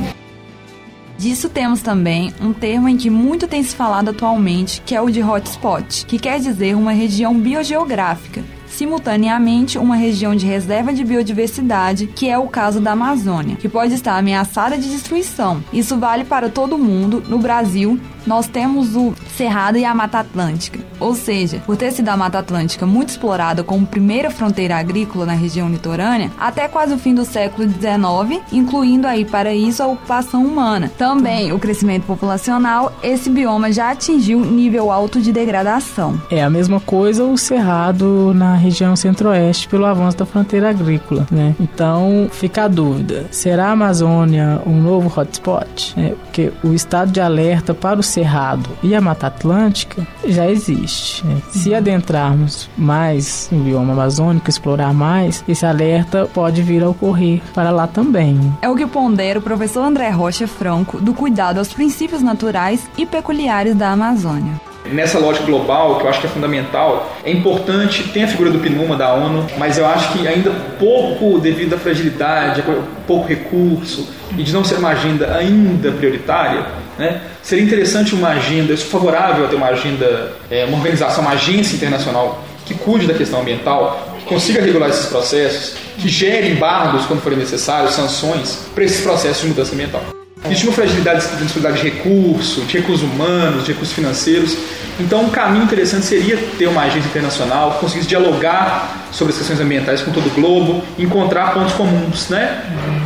Disso 1.21 1.49
temos 1.49 1.83
também 1.83 2.33
um 2.41 2.51
termo 2.51 2.89
em 2.89 2.97
que 2.97 3.07
muito 3.07 3.47
tem 3.47 3.61
se 3.61 3.75
falado 3.75 4.09
atualmente, 4.09 4.81
que 4.83 4.95
é 4.95 4.99
o 4.99 5.11
de 5.11 5.21
hotspot, 5.21 6.03
que 6.07 6.17
quer 6.17 6.39
dizer 6.39 6.75
uma 6.75 6.93
região 6.93 7.39
biogeográfica, 7.39 8.43
simultaneamente 8.65 9.77
uma 9.77 9.95
região 9.95 10.35
de 10.35 10.47
reserva 10.47 10.91
de 10.91 11.03
biodiversidade, 11.03 12.07
que 12.07 12.27
é 12.27 12.39
o 12.39 12.47
caso 12.47 12.81
da 12.81 12.93
Amazônia, 12.93 13.55
que 13.55 13.69
pode 13.69 13.93
estar 13.93 14.17
ameaçada 14.17 14.75
de 14.79 14.89
destruição. 14.89 15.63
Isso 15.71 15.95
vale 15.99 16.23
para 16.23 16.49
todo 16.49 16.75
mundo. 16.75 17.23
No 17.29 17.37
Brasil, 17.37 17.99
nós 18.25 18.47
temos 18.47 18.95
o 18.95 19.13
Cerrado 19.35 19.77
e 19.77 19.85
a 19.85 19.93
Mata 19.93 20.19
Atlântica. 20.19 20.79
Ou 20.99 21.15
seja, 21.15 21.61
por 21.65 21.75
ter 21.75 21.91
sido 21.91 22.09
a 22.09 22.17
Mata 22.17 22.39
Atlântica 22.39 22.85
muito 22.85 23.09
explorada 23.09 23.63
como 23.63 23.87
primeira 23.87 24.29
fronteira 24.29 24.77
agrícola 24.77 25.25
na 25.25 25.33
região 25.33 25.69
litorânea, 25.69 26.31
até 26.39 26.67
quase 26.67 26.93
o 26.93 26.97
fim 26.97 27.15
do 27.15 27.25
século 27.25 27.67
XIX, 27.67 28.41
incluindo 28.51 29.07
aí 29.07 29.25
para 29.25 29.53
isso 29.53 29.81
a 29.81 29.87
ocupação 29.87 30.45
humana. 30.45 30.91
Também 30.97 31.51
o 31.51 31.59
crescimento 31.59 32.05
populacional, 32.05 32.93
esse 33.01 33.29
bioma 33.29 33.71
já 33.71 33.91
atingiu 33.91 34.39
nível 34.39 34.91
alto 34.91 35.19
de 35.19 35.31
degradação. 35.31 36.21
É 36.29 36.43
a 36.43 36.49
mesma 36.49 36.79
coisa 36.79 37.23
o 37.23 37.37
Cerrado 37.37 38.33
na 38.35 38.55
região 38.55 38.95
centro-oeste 38.95 39.67
pelo 39.67 39.85
avanço 39.85 40.17
da 40.17 40.25
fronteira 40.25 40.69
agrícola, 40.69 41.25
né? 41.31 41.55
Então 41.59 42.29
fica 42.31 42.65
a 42.65 42.67
dúvida: 42.67 43.25
será 43.31 43.67
a 43.67 43.71
Amazônia 43.71 44.61
um 44.65 44.79
novo 44.79 45.11
hotspot? 45.19 45.93
É, 45.97 46.09
porque 46.09 46.51
o 46.63 46.73
estado 46.73 47.11
de 47.11 47.19
alerta 47.19 47.73
para 47.73 47.99
o 47.99 48.03
Cerrado 48.11 48.69
e 48.83 48.93
a 48.93 49.01
Mata 49.01 49.27
Atlântica 49.27 50.05
já 50.25 50.49
existe. 50.49 51.25
Né? 51.25 51.41
Se 51.49 51.73
adentrarmos 51.73 52.69
mais 52.77 53.49
no 53.51 53.63
bioma 53.63 53.93
amazônico, 53.93 54.49
explorar 54.49 54.93
mais, 54.93 55.43
esse 55.47 55.65
alerta 55.65 56.29
pode 56.31 56.61
vir 56.61 56.83
a 56.83 56.89
ocorrer 56.89 57.41
para 57.53 57.71
lá 57.71 57.87
também. 57.87 58.39
É 58.61 58.69
o 58.69 58.75
que 58.75 58.85
pondera 58.85 59.39
o 59.39 59.41
professor 59.41 59.83
André 59.83 60.09
Rocha 60.09 60.47
Franco 60.47 60.99
do 60.99 61.13
cuidado 61.13 61.57
aos 61.57 61.73
princípios 61.73 62.21
naturais 62.21 62.89
e 62.97 63.05
peculiares 63.05 63.75
da 63.75 63.91
Amazônia 63.91 64.59
nessa 64.85 65.19
lógica 65.19 65.45
global, 65.45 65.97
que 65.97 66.05
eu 66.05 66.09
acho 66.09 66.21
que 66.21 66.27
é 66.27 66.29
fundamental, 66.29 67.15
é 67.23 67.31
importante, 67.31 68.03
tem 68.09 68.23
a 68.23 68.27
figura 68.27 68.49
do 68.51 68.59
PNUMA, 68.59 68.95
da 68.95 69.13
ONU, 69.13 69.45
mas 69.57 69.77
eu 69.77 69.85
acho 69.85 70.11
que 70.13 70.27
ainda 70.27 70.51
pouco, 70.79 71.39
devido 71.39 71.75
à 71.75 71.77
fragilidade, 71.77 72.63
pouco 73.07 73.27
recurso, 73.27 74.09
e 74.37 74.43
de 74.43 74.53
não 74.53 74.63
ser 74.63 74.75
uma 74.75 74.89
agenda 74.89 75.35
ainda 75.35 75.91
prioritária, 75.91 76.65
né, 77.01 77.19
seria 77.41 77.63
interessante 77.63 78.13
uma 78.13 78.29
agenda, 78.29 78.71
eu 78.71 78.77
sou 78.77 78.87
favorável 78.87 79.45
a 79.45 79.47
ter 79.47 79.55
uma 79.55 79.67
agenda, 79.67 80.33
é, 80.51 80.65
uma 80.65 80.77
organização, 80.77 81.23
uma 81.23 81.31
agência 81.31 81.75
internacional 81.75 82.43
que 82.63 82.75
cuide 82.75 83.07
da 83.07 83.13
questão 83.15 83.41
ambiental, 83.41 84.15
que 84.19 84.25
consiga 84.25 84.61
regular 84.61 84.89
esses 84.89 85.07
processos, 85.07 85.73
que 85.97 86.07
gere 86.07 86.49
embargos 86.49 87.05
quando 87.07 87.21
forem 87.21 87.39
necessários, 87.39 87.95
sanções 87.95 88.59
para 88.75 88.83
esses 88.83 89.01
processos 89.01 89.41
de 89.41 89.47
mudança 89.47 89.73
ambiental. 89.73 90.03
Existe 90.45 90.65
uma 90.65 90.73
fragilidade, 90.73 91.21
de 91.21 91.43
disponibilidade 91.43 91.81
de 91.81 91.89
recursos, 91.89 92.67
de 92.67 92.77
recursos 92.77 93.03
humanos, 93.03 93.63
de 93.63 93.73
recursos 93.73 93.93
financeiros. 93.93 94.55
Então, 94.99 95.23
um 95.23 95.29
caminho 95.29 95.63
interessante 95.63 96.05
seria 96.05 96.37
ter 96.57 96.67
uma 96.67 96.83
agência 96.83 97.07
internacional 97.07 97.73
que 97.73 97.79
conseguisse 97.79 98.07
dialogar 98.07 99.07
sobre 99.11 99.33
as 99.33 99.39
questões 99.39 99.59
ambientais 99.59 100.01
com 100.01 100.11
todo 100.11 100.27
o 100.27 100.29
globo, 100.31 100.83
encontrar 100.97 101.53
pontos 101.53 101.73
comuns, 101.73 102.29
né? 102.29 102.61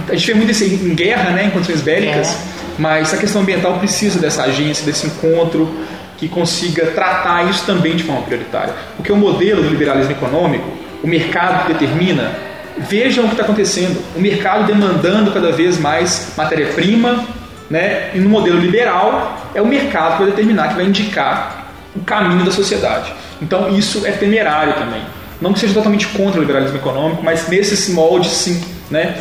A 0.10 0.16
gente 0.16 0.28
vê 0.28 0.34
muito 0.34 0.52
isso 0.52 0.64
em 0.64 0.94
guerra, 0.94 1.32
né, 1.32 1.46
em 1.46 1.50
condições 1.50 1.82
bélicas, 1.82 2.34
é. 2.34 2.38
mas 2.78 3.14
a 3.14 3.18
questão 3.18 3.42
ambiental 3.42 3.78
precisa 3.80 4.20
dessa 4.20 4.44
agência, 4.44 4.86
desse 4.86 5.08
encontro 5.08 5.74
que 6.18 6.28
consiga 6.28 6.88
tratar 6.88 7.50
isso 7.50 7.66
também 7.66 7.96
de 7.96 8.04
forma 8.04 8.22
prioritária. 8.24 8.74
Porque 8.96 9.12
o 9.12 9.18
modelo 9.18 9.64
do 9.64 9.70
liberalismo 9.70 10.12
econômico, 10.12 10.70
o 11.04 11.08
mercado 11.08 11.68
determina 11.68 12.32
vejam 12.78 13.26
o 13.26 13.28
que 13.28 13.34
está 13.34 13.44
acontecendo. 13.44 14.02
O 14.16 14.20
mercado 14.20 14.66
demandando 14.66 15.32
cada 15.32 15.52
vez 15.52 15.80
mais 15.80 16.34
matéria-prima, 16.38 17.24
né? 17.70 18.12
e 18.14 18.20
no 18.20 18.30
modelo 18.30 18.60
liberal, 18.60 19.52
é 19.54 19.62
o 19.62 19.66
mercado 19.66 20.14
que 20.14 20.24
vai 20.24 20.32
determinar, 20.32 20.70
que 20.70 20.76
vai 20.76 20.86
indicar 20.86 21.65
o 21.96 22.02
caminho 22.02 22.44
da 22.44 22.52
sociedade. 22.52 23.14
Então 23.42 23.70
isso 23.70 24.06
é 24.06 24.12
temerário 24.12 24.74
também. 24.74 25.02
Não 25.42 25.54
que 25.54 25.60
seja 25.60 25.74
totalmente 25.74 26.08
contra 26.08 26.40
o 26.40 26.42
liberalismo 26.42 26.78
econômico, 26.78 27.24
mas 27.24 27.48
nesses 27.48 27.90
moldes 27.90 28.32
sim, 28.32 28.64
né? 28.90 29.18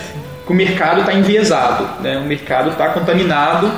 o 0.46 0.54
mercado 0.54 1.00
está 1.00 1.12
enviesado, 1.12 2.02
né? 2.02 2.18
o 2.18 2.24
mercado 2.24 2.70
está 2.70 2.88
contaminado 2.88 3.70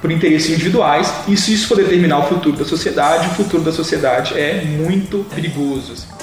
por 0.00 0.10
interesses 0.10 0.50
individuais, 0.50 1.12
e 1.26 1.36
se 1.36 1.54
isso 1.54 1.68
for 1.68 1.76
determinar 1.76 2.18
o 2.18 2.22
futuro 2.24 2.56
da 2.56 2.64
sociedade, 2.64 3.28
o 3.28 3.30
futuro 3.30 3.62
da 3.62 3.72
sociedade 3.72 4.38
é 4.38 4.62
muito 4.64 5.24
perigoso. 5.34 6.15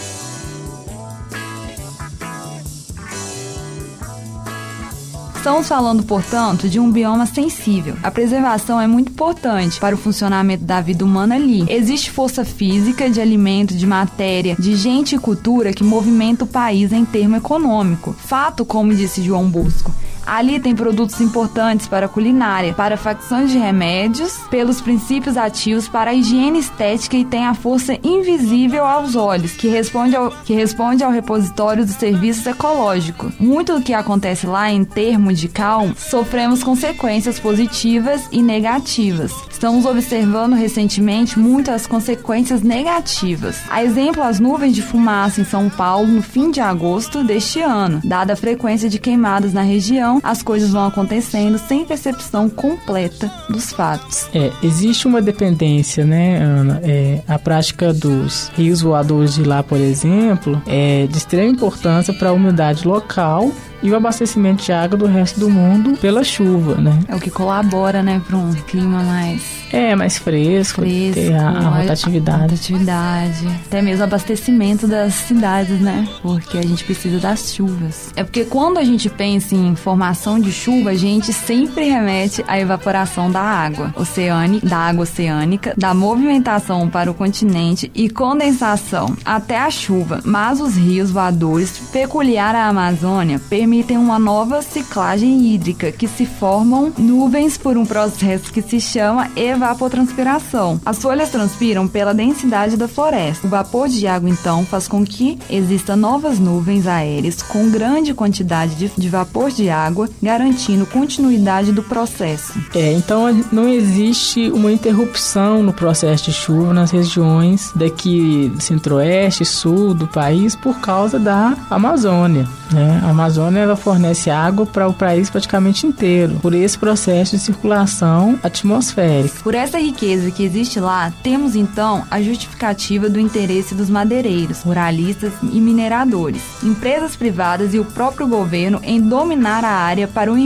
Estamos 5.44 5.68
falando, 5.68 6.04
portanto, 6.04 6.70
de 6.70 6.80
um 6.80 6.90
bioma 6.90 7.26
sensível. 7.26 7.98
A 8.02 8.10
preservação 8.10 8.80
é 8.80 8.88
muito 8.88 9.12
importante 9.12 9.78
para 9.78 9.94
o 9.94 9.98
funcionamento 9.98 10.64
da 10.64 10.80
vida 10.80 11.04
humana 11.04 11.36
ali. 11.36 11.66
Existe 11.68 12.12
força 12.12 12.46
física, 12.46 13.10
de 13.10 13.20
alimento, 13.20 13.76
de 13.76 13.86
matéria, 13.86 14.56
de 14.58 14.74
gente 14.74 15.18
e 15.18 15.20
cultura 15.20 15.74
que 15.74 15.84
movimenta 15.84 16.46
o 16.46 16.48
país 16.48 16.94
em 16.94 17.04
termo 17.04 17.36
econômico. 17.36 18.16
Fato, 18.18 18.64
como 18.64 18.96
disse 18.96 19.22
João 19.22 19.50
Bosco. 19.50 19.92
Ali 20.26 20.60
tem 20.60 20.74
produtos 20.74 21.20
importantes 21.20 21.88
para 21.88 22.06
a 22.06 22.10
culinária, 22.10 22.74
para 22.74 22.96
facções 22.96 23.52
de 23.52 23.58
remédios, 23.58 24.38
pelos 24.50 24.80
princípios 24.80 25.36
ativos 25.36 25.88
para 25.88 26.12
a 26.12 26.14
higiene 26.14 26.60
estética 26.60 27.18
e 27.18 27.26
tem 27.26 27.46
a 27.46 27.54
força 27.54 27.98
invisível 28.04 28.86
aos 28.86 29.16
olhos, 29.16 29.52
que 29.52 29.68
responde 29.68 30.16
ao, 30.16 30.32
que 30.32 30.54
responde 30.54 31.04
ao 31.04 31.12
repositório 31.12 31.86
dos 31.86 31.96
serviços 31.96 32.46
ecológicos. 32.46 33.34
Muito 33.38 33.74
do 33.74 33.82
que 33.82 33.94
acontece 33.94 34.48
lá 34.48 34.72
em 34.72 34.86
termos 34.86 35.33
de 35.40 35.48
sofremos 35.96 36.64
consequências 36.64 37.40
positivas 37.40 38.28
e 38.32 38.42
negativas. 38.42 39.34
Estamos 39.50 39.86
observando 39.86 40.54
recentemente 40.54 41.40
muitas 41.40 41.88
consequências 41.88 42.62
negativas. 42.62 43.62
A 43.70 43.84
exemplo, 43.84 44.22
as 44.22 44.40
nuvens 44.40 44.76
de 44.76 44.82
fumaça 44.82 45.40
em 45.40 45.46
São 45.46 45.70
Paulo 45.70 46.08
no 46.08 46.22
fim 46.22 46.52
de 46.52 46.60
agosto 46.60 47.24
deste 47.24 47.62
ano. 47.62 48.02
Dada 48.04 48.34
a 48.34 48.36
frequência 48.36 48.90
de 48.90 49.00
queimadas 49.00 49.54
na 49.54 49.62
região, 49.62 50.20
as 50.22 50.42
coisas 50.42 50.72
vão 50.72 50.86
acontecendo 50.86 51.58
sem 51.58 51.86
percepção 51.86 52.50
completa 52.50 53.32
dos 53.50 53.72
fatos. 53.72 54.28
É, 54.34 54.52
existe 54.62 55.08
uma 55.08 55.22
dependência, 55.22 56.04
né, 56.04 56.38
Ana? 56.38 56.82
É, 56.84 57.22
a 57.28 57.40
prática 57.40 57.94
dos 57.94 58.52
rios 58.56 58.82
voadores 58.82 59.36
de 59.36 59.44
lá, 59.44 59.64
por 59.64 59.78
exemplo, 59.78 60.62
é 60.68 61.08
de 61.08 61.18
extrema 61.18 61.50
importância 61.50 62.14
para 62.14 62.30
a 62.30 62.34
umidade 62.34 62.88
local 62.88 63.52
e 63.84 63.92
o 63.92 63.96
abastecimento 63.96 64.64
de 64.64 64.72
água 64.72 64.98
do 64.98 65.06
resto 65.06 65.40
do 65.40 65.50
mundo 65.50 65.98
pela 65.98 66.24
chuva, 66.24 66.76
né? 66.76 67.00
É 67.08 67.16
o 67.16 67.20
que 67.20 67.30
colabora, 67.30 68.02
né, 68.02 68.22
para 68.26 68.38
um 68.38 68.54
clima 68.54 69.04
mais 69.04 69.64
é 69.74 69.96
mais 69.96 70.20
fresco, 70.20 70.82
fresco 70.82 71.16
ter 71.16 71.34
a, 71.34 71.50
a 71.50 71.80
rotatividade. 71.80 72.38
A 72.38 72.44
rotatividade, 72.44 73.48
até 73.66 73.82
mesmo 73.82 74.04
abastecimento 74.04 74.88
das 74.88 75.16
cidades, 75.16 75.80
né? 75.80 76.08
Porque 76.22 76.60
a 76.60 76.62
gente 76.62 76.84
precisa 76.84 77.18
das 77.18 77.56
chuvas. 77.56 78.14
É 78.16 78.24
porque 78.24 78.46
quando 78.46 78.78
a 78.78 78.84
gente 78.84 79.10
pensa 79.10 79.56
em 79.56 79.76
formação 79.76 80.40
de 80.40 80.52
chuva, 80.52 80.92
a 80.92 80.96
gente 80.96 81.34
sempre 81.34 81.90
remete 81.90 82.46
à 82.48 82.60
evaporação 82.60 83.32
da 83.32 83.42
água 83.42 83.92
oceânica, 83.98 84.68
da 84.68 84.78
água 84.78 85.04
oceânica, 85.04 85.74
da 85.76 85.92
movimentação 85.92 86.88
para 86.88 87.10
o 87.10 87.14
continente 87.16 87.92
e 87.96 88.12
condensação 88.12 89.18
até 89.26 89.58
a 89.58 89.72
chuva. 89.72 90.22
Mas 90.24 90.62
os 90.62 90.76
rios 90.76 91.10
voadores, 91.10 91.80
peculiar 91.92 92.54
à 92.54 92.68
Amazônia, 92.68 93.42
permitem 93.50 93.73
permitem 93.74 93.98
uma 93.98 94.20
nova 94.20 94.62
ciclagem 94.62 95.48
hídrica, 95.48 95.92
que 95.92 96.08
se 96.08 96.28
formam 96.28 96.94
nuvens 96.96 97.58
por 97.58 97.76
um 97.76 97.84
processo 97.84 98.54
que 98.54 98.62
se 98.62 98.80
chama 98.80 99.32
evapotranspiração. 99.36 100.80
As 100.86 101.02
folhas 101.02 101.32
transpiram 101.32 101.88
pela 101.88 102.14
densidade 102.14 102.78
da 102.78 102.88
floresta. 102.88 103.48
O 103.48 103.50
vapor 103.50 103.88
de 103.88 104.06
água, 104.06 104.30
então, 104.30 104.64
faz 104.64 104.88
com 104.88 105.04
que 105.04 105.40
existam 105.50 105.96
novas 105.96 106.38
nuvens 106.38 106.86
aéreas 106.86 107.42
com 107.42 107.72
grande 107.72 108.14
quantidade 108.14 108.76
de, 108.76 108.92
de 108.96 109.10
vapor 109.10 109.50
de 109.50 109.72
água, 109.72 110.08
garantindo 110.22 110.86
continuidade 110.86 111.72
do 111.72 111.82
processo. 111.82 112.54
É, 112.76 112.94
então 112.94 113.26
não 113.52 113.68
existe 113.68 114.52
uma 114.52 114.72
interrupção 114.72 115.64
no 115.64 115.74
processo 115.74 116.26
de 116.26 116.34
chuva 116.34 116.76
nas 116.76 116.92
regiões 116.92 117.72
daqui 117.76 118.54
centro-oeste, 118.60 119.44
sul 119.44 119.96
do 119.96 120.06
país 120.06 120.56
por 120.56 120.80
causa 120.80 121.18
da 121.18 121.58
Amazônia. 121.72 122.48
Né? 122.72 123.02
A 123.04 123.10
Amazônia 123.10 123.63
ela 123.64 123.76
fornece 123.76 124.30
água 124.30 124.66
para 124.66 124.88
o 124.88 124.94
país 124.94 125.30
praticamente 125.30 125.88
inteiro 125.88 126.40
por 126.42 126.54
esse 126.54 126.78
processo 126.78 127.36
de 127.36 127.42
circulação 127.42 128.40
atmosférica. 128.44 129.42
Por 129.44 129.56
essa 129.56 129.80
riqueza 129.80 130.32
que 130.32 130.44
existe 130.44 130.80
lá, 130.80 131.12
temos 131.24 131.56
então 131.56 132.04
a 132.12 132.22
justificativa 132.22 133.10
do 133.10 133.20
interesse 133.20 133.74
dos 133.74 133.90
madeireiros, 133.90 134.62
ruralistas 134.62 135.34
e 135.42 135.60
mineradores, 135.60 136.42
empresas 136.64 137.16
privadas 137.16 137.74
e 137.74 137.80
o 137.80 137.86
próprio 137.86 138.28
governo 138.28 138.80
em 138.84 139.02
dominar 139.02 139.64
a 139.64 139.72
área 139.72 140.08
para 140.08 140.32
o, 140.32 140.38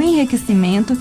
enriquecimento 0.00 0.96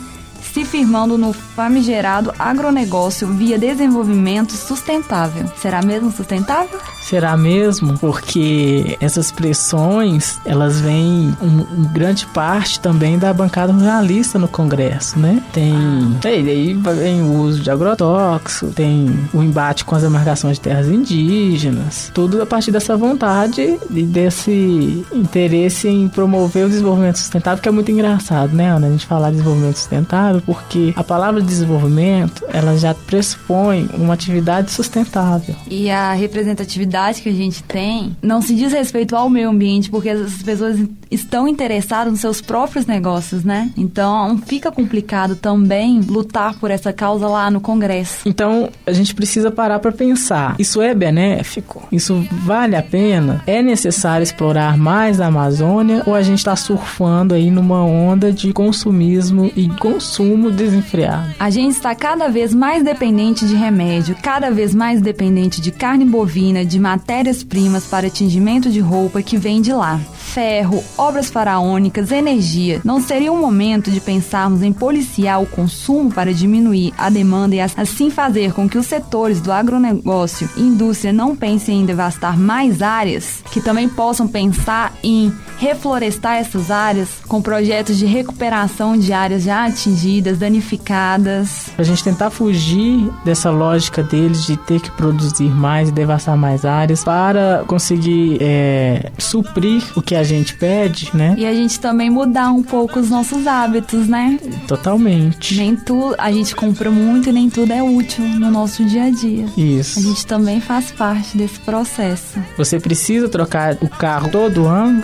se 0.53 0.65
firmando 0.65 1.17
no 1.17 1.33
famigerado 1.33 2.33
agronegócio 2.37 3.27
via 3.27 3.57
desenvolvimento 3.57 4.53
sustentável. 4.53 5.45
Será 5.57 5.81
mesmo 5.81 6.11
sustentável? 6.11 6.79
Será 7.01 7.35
mesmo? 7.35 7.97
Porque 7.97 8.97
essas 8.99 9.31
pressões, 9.31 10.39
elas 10.45 10.79
vêm 10.79 11.35
em, 11.41 11.83
grande 11.91 12.25
parte 12.27 12.79
também 12.79 13.17
da 13.17 13.33
bancada 13.33 13.73
jornalista 13.73 14.37
no 14.37 14.47
Congresso, 14.47 15.17
né? 15.17 15.41
Tem, 15.51 15.73
tem 16.21 16.47
aí 16.47 16.73
vem 16.73 17.21
o 17.23 17.41
uso 17.41 17.61
de 17.61 17.71
agrotóxico, 17.71 18.71
tem 18.71 19.27
o 19.33 19.41
embate 19.41 19.85
com 19.85 19.95
as 19.95 20.03
demarcações 20.03 20.57
de 20.57 20.61
terras 20.61 20.87
indígenas, 20.87 22.11
tudo 22.13 22.41
a 22.41 22.45
partir 22.45 22.71
dessa 22.71 22.95
vontade 22.95 23.79
e 23.89 24.03
desse 24.03 25.05
interesse 25.11 25.87
em 25.87 26.07
promover 26.07 26.65
o 26.65 26.69
desenvolvimento 26.69 27.17
sustentável, 27.17 27.61
que 27.61 27.69
é 27.69 27.71
muito 27.71 27.91
engraçado, 27.91 28.55
né, 28.55 28.71
Ana? 28.71 28.87
A 28.87 28.91
gente 28.91 29.05
falar 29.05 29.29
de 29.29 29.37
desenvolvimento 29.37 29.77
sustentável, 29.77 30.38
porque 30.41 30.93
a 30.95 31.03
palavra 31.03 31.41
desenvolvimento, 31.41 32.45
ela 32.51 32.77
já 32.77 32.93
pressupõe 32.93 33.89
uma 33.93 34.13
atividade 34.13 34.71
sustentável. 34.71 35.55
E 35.69 35.89
a 35.89 36.13
representatividade 36.13 37.21
que 37.21 37.29
a 37.29 37.33
gente 37.33 37.63
tem 37.63 38.15
não 38.21 38.41
se 38.41 38.55
diz 38.55 38.71
respeito 38.73 39.15
ao 39.15 39.29
meio 39.29 39.49
ambiente, 39.49 39.89
porque 39.89 40.09
as 40.09 40.41
pessoas 40.43 40.79
estão 41.11 41.47
interessadas 41.47 42.11
nos 42.11 42.21
seus 42.21 42.41
próprios 42.41 42.85
negócios, 42.85 43.43
né? 43.43 43.71
Então 43.75 44.37
fica 44.45 44.71
complicado 44.71 45.35
também 45.35 46.01
lutar 46.01 46.55
por 46.59 46.71
essa 46.71 46.93
causa 46.93 47.27
lá 47.27 47.49
no 47.49 47.59
Congresso. 47.59 48.27
Então 48.27 48.69
a 48.85 48.91
gente 48.91 49.15
precisa 49.15 49.49
parar 49.51 49.79
para 49.79 49.91
pensar: 49.91 50.55
isso 50.59 50.81
é 50.81 50.93
benéfico? 50.93 51.87
Isso 51.91 52.25
vale 52.31 52.75
a 52.75 52.83
pena? 52.83 53.41
É 53.47 53.61
necessário 53.61 54.23
explorar 54.23 54.77
mais 54.77 55.19
a 55.19 55.27
Amazônia 55.27 56.03
ou 56.05 56.15
a 56.15 56.21
gente 56.21 56.39
está 56.39 56.55
surfando 56.55 57.33
aí 57.33 57.49
numa 57.49 57.83
onda 57.83 58.31
de 58.31 58.53
consumismo 58.53 59.51
e 59.55 59.67
consumo 59.69 60.28
desenfreado? 60.51 61.33
A 61.39 61.49
gente 61.49 61.71
está 61.71 61.95
cada 61.95 62.27
vez 62.27 62.53
mais 62.53 62.83
dependente 62.83 63.47
de 63.47 63.55
remédio, 63.55 64.15
cada 64.21 64.49
vez 64.51 64.73
mais 64.75 65.01
dependente 65.01 65.61
de 65.61 65.71
carne 65.71 66.05
bovina, 66.05 66.65
de 66.65 66.79
matérias-primas 66.79 67.85
para 67.85 68.09
tingimento 68.09 68.69
de 68.69 68.79
roupa 68.79 69.21
que 69.21 69.37
vem 69.37 69.61
de 69.61 69.73
lá. 69.73 69.99
Ferro, 70.29 70.83
obras 70.95 71.31
faraônicas, 71.31 72.11
energia. 72.11 72.81
Não 72.83 73.01
seria 73.01 73.31
um 73.31 73.39
momento 73.41 73.89
de 73.89 73.99
pensarmos 73.99 74.61
em 74.61 74.71
policiar 74.71 75.41
o 75.41 75.47
consumo 75.47 76.11
para 76.11 76.31
diminuir 76.31 76.93
a 76.97 77.09
demanda 77.09 77.55
e 77.55 77.59
assim 77.59 78.11
fazer 78.11 78.53
com 78.53 78.69
que 78.69 78.77
os 78.77 78.85
setores 78.85 79.41
do 79.41 79.51
agronegócio 79.51 80.47
e 80.55 80.61
indústria 80.61 81.11
não 81.11 81.35
pensem 81.35 81.81
em 81.81 81.85
devastar 81.85 82.37
mais 82.37 82.83
áreas, 82.83 83.43
que 83.51 83.59
também 83.59 83.89
possam 83.89 84.27
pensar 84.27 84.93
em 85.03 85.33
reflorestar 85.57 86.35
essas 86.35 86.69
áreas 86.69 87.09
com 87.27 87.41
projetos 87.41 87.97
de 87.97 88.05
recuperação 88.05 88.97
de 88.97 89.11
áreas 89.11 89.43
já 89.43 89.65
atingidas, 89.65 90.37
danificadas. 90.37 91.69
A 91.77 91.83
gente 91.83 92.03
tentar 92.03 92.29
fugir 92.29 93.09
dessa 93.25 93.49
lógica 93.49 94.03
deles 94.03 94.45
de 94.45 94.55
ter 94.57 94.79
que 94.79 94.91
produzir 94.91 95.49
mais 95.49 95.89
e 95.89 95.91
devastar 95.91 96.37
mais 96.37 96.65
áreas 96.65 97.03
para 97.03 97.63
conseguir 97.67 98.37
é, 98.39 99.11
suprir 99.17 99.83
o 99.95 100.01
que 100.01 100.18
a 100.19 100.23
gente 100.23 100.53
pede, 100.53 101.09
né? 101.13 101.35
E 101.37 101.45
a 101.45 101.53
gente 101.53 101.79
também 101.79 102.09
mudar 102.09 102.51
um 102.51 102.61
pouco 102.61 102.99
os 102.99 103.09
nossos 103.09 103.47
hábitos, 103.47 104.07
né? 104.07 104.37
Totalmente. 104.67 105.55
Nem 105.55 105.75
tudo, 105.75 106.15
a 106.17 106.31
gente 106.31 106.55
compra 106.55 106.91
muito 106.91 107.29
e 107.29 107.31
nem 107.31 107.49
tudo 107.49 107.71
é 107.71 107.81
útil 107.81 108.23
no 108.25 108.51
nosso 108.51 108.83
dia 108.85 109.05
a 109.05 109.09
dia. 109.09 109.45
Isso. 109.57 109.99
A 109.99 110.01
gente 110.01 110.25
também 110.25 110.59
faz 110.59 110.91
parte 110.91 111.37
desse 111.37 111.59
processo. 111.59 112.39
Você 112.57 112.79
precisa 112.79 113.29
trocar 113.29 113.77
o 113.81 113.87
carro 113.87 114.29
todo 114.29 114.65
ano? 114.65 115.03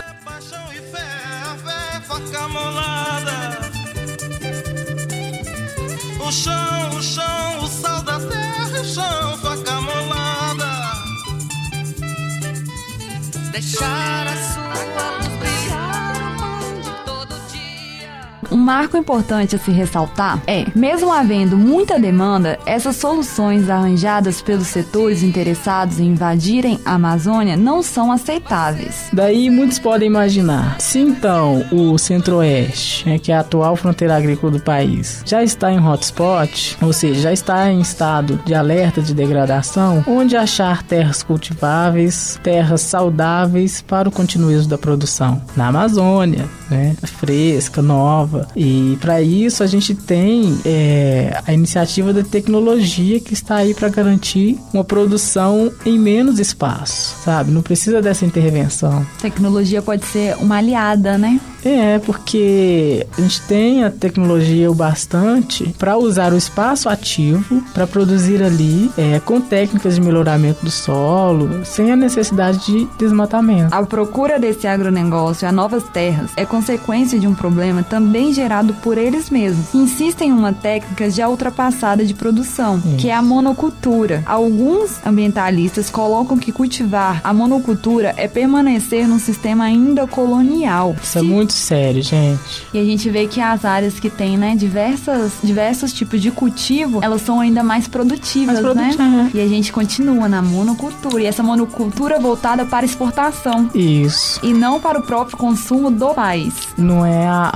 Marco 18.66 18.96
importante 18.96 19.54
a 19.54 19.58
se 19.60 19.70
ressaltar 19.70 20.42
é, 20.44 20.66
mesmo 20.74 21.12
havendo 21.12 21.56
muita 21.56 22.00
demanda, 22.00 22.58
essas 22.66 22.96
soluções 22.96 23.70
arranjadas 23.70 24.42
pelos 24.42 24.66
setores 24.66 25.22
interessados 25.22 26.00
em 26.00 26.08
invadirem 26.08 26.80
a 26.84 26.94
Amazônia 26.94 27.56
não 27.56 27.80
são 27.80 28.10
aceitáveis. 28.10 29.08
Daí 29.12 29.48
muitos 29.50 29.78
podem 29.78 30.08
imaginar, 30.08 30.80
se 30.80 30.98
então 30.98 31.64
o 31.70 31.96
Centro-Oeste, 31.96 33.08
né, 33.08 33.18
que 33.20 33.30
é 33.30 33.36
a 33.36 33.40
atual 33.40 33.76
fronteira 33.76 34.16
agrícola 34.16 34.54
do 34.54 34.60
país, 34.60 35.22
já 35.24 35.44
está 35.44 35.70
em 35.70 35.78
hotspot, 35.78 36.76
ou 36.82 36.92
seja, 36.92 37.20
já 37.20 37.32
está 37.32 37.70
em 37.70 37.80
estado 37.80 38.40
de 38.44 38.52
alerta 38.52 39.00
de 39.00 39.14
degradação, 39.14 40.02
onde 40.08 40.36
achar 40.36 40.82
terras 40.82 41.22
cultiváveis, 41.22 42.40
terras 42.42 42.80
saudáveis 42.80 43.80
para 43.80 44.08
o 44.08 44.12
continuismo 44.12 44.68
da 44.68 44.76
produção? 44.76 45.40
Na 45.56 45.68
Amazônia, 45.68 46.46
né, 46.68 46.96
fresca, 47.04 47.80
nova. 47.80 48.48
E 48.56 48.96
para 49.00 49.20
isso 49.20 49.62
a 49.62 49.66
gente 49.66 49.94
tem 49.94 50.58
é, 50.64 51.38
a 51.46 51.52
iniciativa 51.52 52.12
da 52.12 52.22
tecnologia 52.22 53.20
que 53.20 53.34
está 53.34 53.56
aí 53.56 53.74
para 53.74 53.90
garantir 53.90 54.58
uma 54.72 54.82
produção 54.82 55.70
em 55.84 55.98
menos 55.98 56.40
espaço, 56.40 57.16
sabe? 57.22 57.50
Não 57.50 57.60
precisa 57.60 58.00
dessa 58.00 58.24
intervenção. 58.24 59.06
Tecnologia 59.20 59.82
pode 59.82 60.06
ser 60.06 60.36
uma 60.38 60.56
aliada, 60.56 61.18
né? 61.18 61.38
É, 61.66 61.98
porque 61.98 63.04
a 63.18 63.20
gente 63.20 63.40
tem 63.42 63.82
a 63.82 63.90
tecnologia 63.90 64.70
o 64.70 64.74
bastante 64.74 65.74
para 65.76 65.96
usar 65.96 66.32
o 66.32 66.36
espaço 66.36 66.88
ativo 66.88 67.60
para 67.74 67.88
produzir 67.88 68.40
ali 68.40 68.88
é, 68.96 69.18
com 69.18 69.40
técnicas 69.40 69.96
de 69.96 70.00
melhoramento 70.00 70.64
do 70.64 70.70
solo, 70.70 71.64
sem 71.64 71.90
a 71.90 71.96
necessidade 71.96 72.64
de 72.64 72.88
desmatamento. 72.96 73.74
A 73.74 73.84
procura 73.84 74.38
desse 74.38 74.66
agronegócio 74.68 75.48
a 75.48 75.50
novas 75.50 75.82
terras 75.88 76.30
é 76.36 76.46
consequência 76.46 77.18
de 77.18 77.26
um 77.26 77.34
problema 77.34 77.82
também 77.82 78.32
gerado 78.32 78.72
por 78.74 78.96
eles 78.96 79.28
mesmos, 79.28 79.70
que 79.70 79.78
insistem 79.78 80.28
em 80.28 80.32
uma 80.32 80.52
técnica 80.52 81.10
já 81.10 81.28
ultrapassada 81.28 82.04
de 82.04 82.14
produção, 82.14 82.78
Isso. 82.78 82.96
que 82.98 83.08
é 83.08 83.14
a 83.14 83.22
monocultura. 83.22 84.22
Alguns 84.24 85.04
ambientalistas 85.04 85.90
colocam 85.90 86.38
que 86.38 86.52
cultivar 86.52 87.20
a 87.24 87.32
monocultura 87.32 88.14
é 88.16 88.28
permanecer 88.28 89.08
num 89.08 89.18
sistema 89.18 89.64
ainda 89.64 90.06
colonial. 90.06 90.94
Isso 91.02 91.18
é 91.18 91.22
muito 91.22 91.55
sério, 91.56 92.02
gente. 92.02 92.66
E 92.72 92.78
a 92.78 92.84
gente 92.84 93.08
vê 93.10 93.26
que 93.26 93.40
as 93.40 93.64
áreas 93.64 93.98
que 93.98 94.10
tem, 94.10 94.36
né, 94.36 94.54
diversas, 94.54 95.32
diversos 95.42 95.92
tipos 95.92 96.20
de 96.20 96.30
cultivo, 96.30 97.00
elas 97.02 97.22
são 97.22 97.40
ainda 97.40 97.62
mais 97.62 97.88
produtivas, 97.88 98.60
Mais 98.62 98.96
né? 98.96 99.30
E 99.34 99.40
a 99.40 99.48
gente 99.48 99.72
continua 99.72 100.28
na 100.28 100.42
monocultura. 100.42 101.22
E 101.22 101.26
essa 101.26 101.42
monocultura 101.42 102.18
voltada 102.18 102.64
para 102.64 102.84
exportação. 102.84 103.70
Isso. 103.74 104.40
E 104.42 104.52
não 104.52 104.80
para 104.80 104.98
o 104.98 105.02
próprio 105.02 105.36
consumo 105.36 105.90
do 105.90 106.14
país. 106.14 106.54
Não 106.76 107.04
é 107.04 107.26
a, 107.26 107.50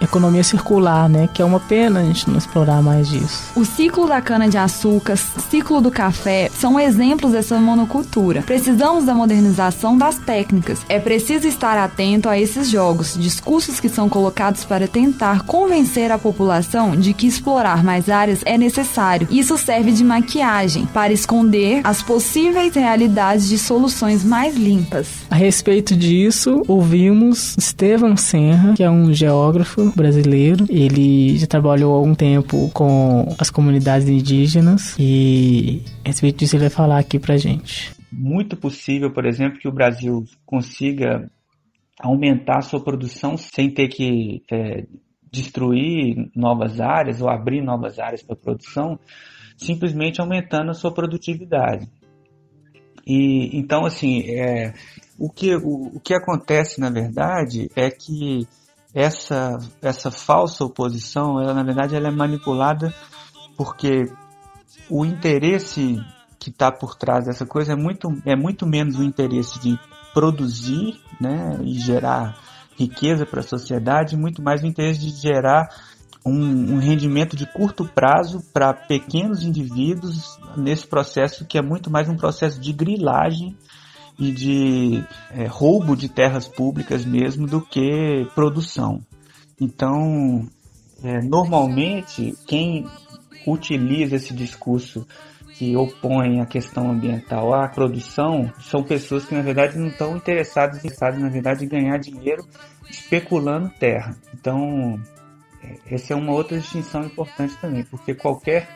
a 0.00 0.04
economia 0.04 0.44
circular, 0.44 1.08
né? 1.08 1.28
Que 1.32 1.42
é 1.42 1.44
uma 1.44 1.60
pena 1.60 2.00
a 2.00 2.04
gente 2.04 2.28
não 2.28 2.36
explorar 2.36 2.82
mais 2.82 3.08
disso. 3.08 3.44
O 3.56 3.64
ciclo 3.64 4.06
da 4.06 4.20
cana-de-açúcar, 4.20 5.16
ciclo 5.16 5.80
do 5.80 5.90
café, 5.90 6.50
são 6.58 6.78
exemplos 6.78 7.32
dessa 7.32 7.58
monocultura. 7.58 8.42
Precisamos 8.42 9.04
da 9.04 9.14
modernização 9.14 9.96
das 9.96 10.18
técnicas. 10.18 10.80
É 10.88 10.98
preciso 10.98 11.46
estar 11.46 11.78
atento 11.78 12.28
a 12.28 12.38
esses 12.38 12.68
jogos, 12.68 13.13
os 13.16 13.22
discursos 13.22 13.80
que 13.80 13.88
são 13.88 14.08
colocados 14.08 14.64
para 14.64 14.88
tentar 14.88 15.44
convencer 15.44 16.10
a 16.10 16.18
população 16.18 16.96
de 16.96 17.12
que 17.12 17.26
explorar 17.26 17.84
mais 17.84 18.08
áreas 18.08 18.40
é 18.44 18.58
necessário. 18.58 19.28
Isso 19.30 19.56
serve 19.56 19.92
de 19.92 20.04
maquiagem 20.04 20.86
para 20.86 21.12
esconder 21.12 21.80
as 21.84 22.02
possíveis 22.02 22.74
realidades 22.74 23.48
de 23.48 23.58
soluções 23.58 24.24
mais 24.24 24.56
limpas. 24.56 25.08
A 25.30 25.36
respeito 25.36 25.96
disso, 25.96 26.62
ouvimos 26.66 27.56
Estevam 27.56 28.16
Senra, 28.16 28.74
que 28.74 28.82
é 28.82 28.90
um 28.90 29.12
geógrafo 29.12 29.92
brasileiro. 29.94 30.66
Ele 30.68 31.36
já 31.38 31.46
trabalhou 31.46 31.94
há 31.94 31.96
algum 31.96 32.14
tempo 32.14 32.70
com 32.72 33.34
as 33.38 33.50
comunidades 33.50 34.08
indígenas 34.08 34.94
e 34.98 35.82
a 36.04 36.08
respeito 36.08 36.38
disso 36.38 36.56
ele 36.56 36.64
vai 36.64 36.70
falar 36.70 36.98
aqui 36.98 37.18
pra 37.18 37.36
gente. 37.36 37.92
Muito 38.12 38.56
possível, 38.56 39.10
por 39.10 39.24
exemplo, 39.26 39.58
que 39.58 39.68
o 39.68 39.72
Brasil 39.72 40.24
consiga 40.46 41.28
aumentar 42.00 42.62
sua 42.62 42.82
produção 42.82 43.36
sem 43.36 43.72
ter 43.72 43.88
que 43.88 44.42
é, 44.50 44.86
destruir 45.30 46.30
novas 46.34 46.80
áreas 46.80 47.20
ou 47.20 47.28
abrir 47.28 47.62
novas 47.62 47.98
áreas 47.98 48.22
para 48.22 48.36
produção, 48.36 48.98
simplesmente 49.56 50.20
aumentando 50.20 50.70
a 50.70 50.74
sua 50.74 50.92
produtividade. 50.92 51.88
E 53.06 53.56
então 53.56 53.84
assim, 53.84 54.22
é, 54.30 54.72
o 55.18 55.30
que 55.30 55.54
o, 55.54 55.96
o 55.96 56.00
que 56.00 56.14
acontece 56.14 56.80
na 56.80 56.90
verdade 56.90 57.68
é 57.76 57.90
que 57.90 58.46
essa 58.94 59.58
essa 59.82 60.10
falsa 60.10 60.64
oposição, 60.64 61.40
ela 61.40 61.52
na 61.52 61.62
verdade 61.62 61.94
ela 61.94 62.08
é 62.08 62.12
manipulada 62.12 62.94
porque 63.56 64.04
o 64.90 65.04
interesse 65.04 65.96
que 66.38 66.50
está 66.50 66.70
por 66.70 66.94
trás 66.94 67.24
dessa 67.24 67.46
coisa 67.46 67.72
é 67.72 67.76
muito, 67.76 68.08
é 68.26 68.36
muito 68.36 68.66
menos 68.66 68.98
o 68.98 69.02
interesse 69.02 69.58
de 69.60 69.78
produzir 70.14 71.00
né, 71.20 71.58
e 71.62 71.78
gerar 71.78 72.38
riqueza 72.78 73.26
para 73.26 73.40
a 73.40 73.44
sociedade, 73.44 74.16
muito 74.16 74.40
mais 74.40 74.62
o 74.62 74.66
interesse 74.66 75.00
de 75.00 75.10
gerar 75.10 75.68
um, 76.24 76.74
um 76.74 76.78
rendimento 76.78 77.36
de 77.36 77.46
curto 77.46 77.84
prazo 77.84 78.42
para 78.52 78.72
pequenos 78.72 79.42
indivíduos 79.42 80.38
nesse 80.56 80.86
processo 80.86 81.44
que 81.44 81.58
é 81.58 81.62
muito 81.62 81.90
mais 81.90 82.08
um 82.08 82.16
processo 82.16 82.58
de 82.58 82.72
grilagem 82.72 83.54
e 84.18 84.32
de 84.32 85.04
é, 85.32 85.46
roubo 85.46 85.96
de 85.96 86.08
terras 86.08 86.48
públicas 86.48 87.04
mesmo 87.04 87.46
do 87.46 87.60
que 87.60 88.26
produção. 88.34 89.02
Então, 89.60 90.48
é, 91.02 91.20
normalmente, 91.20 92.34
quem 92.46 92.86
utiliza 93.46 94.16
esse 94.16 94.32
discurso 94.32 95.06
que 95.54 95.76
opõe 95.76 96.40
a 96.40 96.46
questão 96.46 96.90
ambiental 96.90 97.54
à 97.54 97.68
produção 97.68 98.52
são 98.60 98.82
pessoas 98.82 99.24
que 99.24 99.34
na 99.34 99.42
verdade 99.42 99.78
não 99.78 99.88
estão 99.88 100.16
interessadas, 100.16 100.78
interessadas 100.78 101.20
na 101.20 101.28
verdade 101.28 101.64
em 101.64 101.68
ganhar 101.68 101.96
dinheiro 101.98 102.44
especulando 102.90 103.70
terra. 103.78 104.16
Então, 104.34 105.00
é, 105.62 105.94
essa 105.94 106.12
é 106.12 106.16
uma 106.16 106.32
outra 106.32 106.58
distinção 106.58 107.04
importante 107.04 107.56
também, 107.60 107.84
porque 107.84 108.14
qualquer 108.14 108.68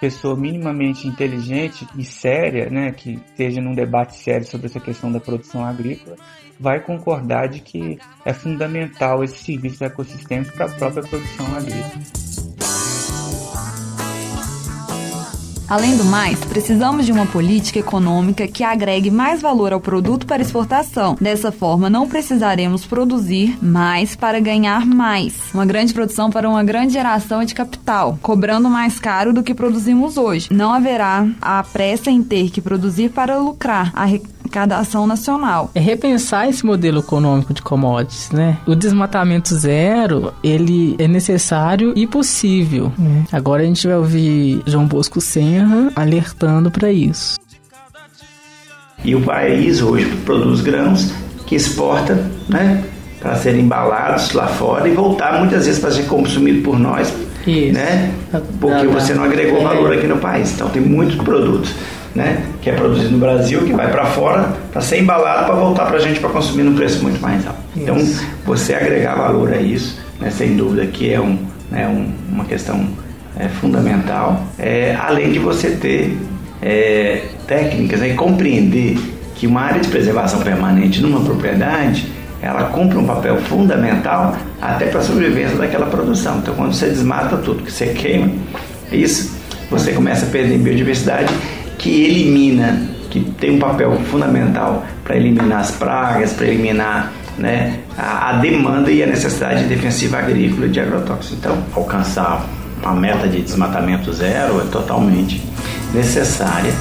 pessoa 0.00 0.36
minimamente 0.36 1.06
inteligente 1.06 1.86
e 1.96 2.04
séria, 2.04 2.68
né, 2.68 2.90
que 2.90 3.12
esteja 3.12 3.60
num 3.60 3.74
debate 3.74 4.16
sério 4.16 4.44
sobre 4.44 4.66
essa 4.66 4.80
questão 4.80 5.12
da 5.12 5.20
produção 5.20 5.64
agrícola, 5.64 6.16
vai 6.58 6.80
concordar 6.80 7.48
de 7.48 7.60
que 7.60 7.98
é 8.24 8.32
fundamental 8.32 9.22
esse 9.22 9.38
serviço 9.38 9.84
ecossistêmico 9.84 10.52
para 10.54 10.66
a 10.66 10.70
própria 10.70 11.02
produção 11.02 11.46
agrícola. 11.54 12.21
Além 15.72 15.96
do 15.96 16.04
mais, 16.04 16.38
precisamos 16.44 17.06
de 17.06 17.12
uma 17.12 17.24
política 17.24 17.78
econômica 17.78 18.46
que 18.46 18.62
agregue 18.62 19.10
mais 19.10 19.40
valor 19.40 19.72
ao 19.72 19.80
produto 19.80 20.26
para 20.26 20.42
exportação. 20.42 21.16
Dessa 21.18 21.50
forma, 21.50 21.88
não 21.88 22.06
precisaremos 22.06 22.84
produzir 22.84 23.56
mais 23.64 24.14
para 24.14 24.38
ganhar 24.38 24.84
mais. 24.84 25.32
Uma 25.54 25.64
grande 25.64 25.94
produção 25.94 26.30
para 26.30 26.46
uma 26.46 26.62
grande 26.62 26.92
geração 26.92 27.42
de 27.42 27.54
capital, 27.54 28.18
cobrando 28.20 28.68
mais 28.68 28.98
caro 28.98 29.32
do 29.32 29.42
que 29.42 29.54
produzimos 29.54 30.18
hoje. 30.18 30.48
Não 30.50 30.74
haverá 30.74 31.26
a 31.40 31.62
pressa 31.62 32.10
em 32.10 32.22
ter 32.22 32.50
que 32.50 32.60
produzir 32.60 33.08
para 33.08 33.38
lucrar. 33.38 33.92
A 33.94 34.04
arrecadação 34.52 35.06
nacional. 35.06 35.70
É 35.74 35.80
repensar 35.80 36.48
esse 36.48 36.64
modelo 36.64 37.00
econômico 37.00 37.54
de 37.54 37.62
commodities, 37.62 38.30
né? 38.30 38.58
O 38.66 38.74
desmatamento 38.74 39.54
zero, 39.56 40.32
ele 40.44 40.94
é 40.98 41.08
necessário 41.08 41.92
e 41.96 42.06
possível. 42.06 42.92
Né? 42.98 43.24
Agora 43.32 43.62
a 43.62 43.66
gente 43.66 43.86
vai 43.86 43.96
ouvir 43.96 44.62
João 44.66 44.86
Bosco 44.86 45.20
Senra 45.20 45.90
alertando 45.96 46.70
para 46.70 46.92
isso. 46.92 47.38
E 49.04 49.14
o 49.16 49.22
país 49.22 49.80
hoje 49.80 50.06
produz 50.24 50.60
grãos 50.60 51.10
que 51.46 51.56
exporta, 51.56 52.14
né? 52.48 52.84
Para 53.18 53.36
serem 53.36 53.62
embalados 53.62 54.32
lá 54.32 54.46
fora 54.48 54.86
e 54.88 54.92
voltar 54.92 55.38
muitas 55.38 55.64
vezes 55.66 55.80
para 55.80 55.90
ser 55.90 56.04
consumido 56.06 56.62
por 56.62 56.78
nós, 56.78 57.12
Isso. 57.46 57.72
né? 57.72 58.12
Porque 58.60 58.86
você 58.88 59.14
não 59.14 59.24
agregou 59.24 59.60
É. 59.60 59.64
valor 59.64 59.92
aqui 59.92 60.06
no 60.08 60.18
país. 60.18 60.52
Então 60.52 60.68
tem 60.68 60.82
muitos 60.82 61.16
produtos, 61.16 61.72
né? 62.14 62.44
Que 62.60 62.70
é 62.70 62.72
produzido 62.74 63.10
no 63.10 63.18
Brasil, 63.18 63.64
que 63.64 63.72
vai 63.72 63.90
para 63.90 64.06
fora 64.06 64.52
para 64.70 64.80
ser 64.80 65.00
embalado 65.00 65.46
para 65.46 65.54
voltar 65.54 65.86
para 65.86 65.96
a 65.96 66.00
gente 66.00 66.20
para 66.20 66.30
consumir 66.30 66.62
num 66.62 66.74
preço 66.74 67.02
muito 67.02 67.20
mais 67.20 67.46
alto. 67.46 67.60
Então 67.76 67.96
Isso. 67.96 68.24
você 68.44 68.74
agregar 68.74 69.14
valor 69.14 69.52
a 69.52 69.58
isso, 69.58 69.98
né? 70.20 70.30
Sem 70.30 70.56
dúvida 70.56 70.86
que 70.86 71.12
é 71.12 71.20
um, 71.20 71.38
né? 71.70 71.88
um, 71.88 72.12
uma 72.32 72.44
questão 72.44 72.86
é, 73.38 73.48
fundamental. 73.48 74.42
É, 74.58 74.96
além 75.00 75.32
de 75.32 75.38
você 75.38 75.70
ter 75.70 76.16
é, 76.60 77.22
técnicas 77.46 78.00
né, 78.00 78.10
e 78.10 78.14
compreender 78.14 78.98
que 79.34 79.46
uma 79.46 79.62
área 79.62 79.80
de 79.80 79.88
preservação 79.88 80.40
permanente 80.40 81.00
numa 81.00 81.20
propriedade 81.20 82.06
ela 82.40 82.64
cumpre 82.64 82.98
um 82.98 83.06
papel 83.06 83.36
fundamental 83.42 84.36
até 84.60 84.86
para 84.86 84.98
a 84.98 85.02
sobrevivência 85.02 85.56
daquela 85.56 85.86
produção. 85.86 86.38
Então, 86.38 86.54
quando 86.54 86.72
você 86.72 86.88
desmata 86.88 87.36
tudo, 87.36 87.62
que 87.62 87.70
você 87.70 87.86
queima, 87.86 88.32
isso 88.90 89.40
você 89.70 89.92
começa 89.92 90.26
a 90.26 90.28
perder 90.28 90.58
biodiversidade 90.58 91.32
que 91.82 92.04
elimina, 92.04 92.80
que 93.10 93.20
tem 93.20 93.56
um 93.56 93.58
papel 93.58 93.92
fundamental 94.04 94.86
para 95.02 95.16
eliminar 95.16 95.60
as 95.60 95.72
pragas, 95.72 96.32
para 96.32 96.46
eliminar 96.46 97.12
né, 97.36 97.80
a, 97.98 98.30
a 98.30 98.32
demanda 98.34 98.90
e 98.90 99.02
a 99.02 99.06
necessidade 99.06 99.64
defensiva 99.64 100.18
agrícola 100.18 100.68
de 100.68 100.80
agrotóxicos. 100.80 101.38
Então, 101.38 101.58
alcançar 101.74 102.46
a 102.84 102.92
meta 102.92 103.26
de 103.26 103.42
desmatamento 103.42 104.12
zero 104.12 104.60
é 104.60 104.64
totalmente 104.70 105.42
necessária. 105.92 106.72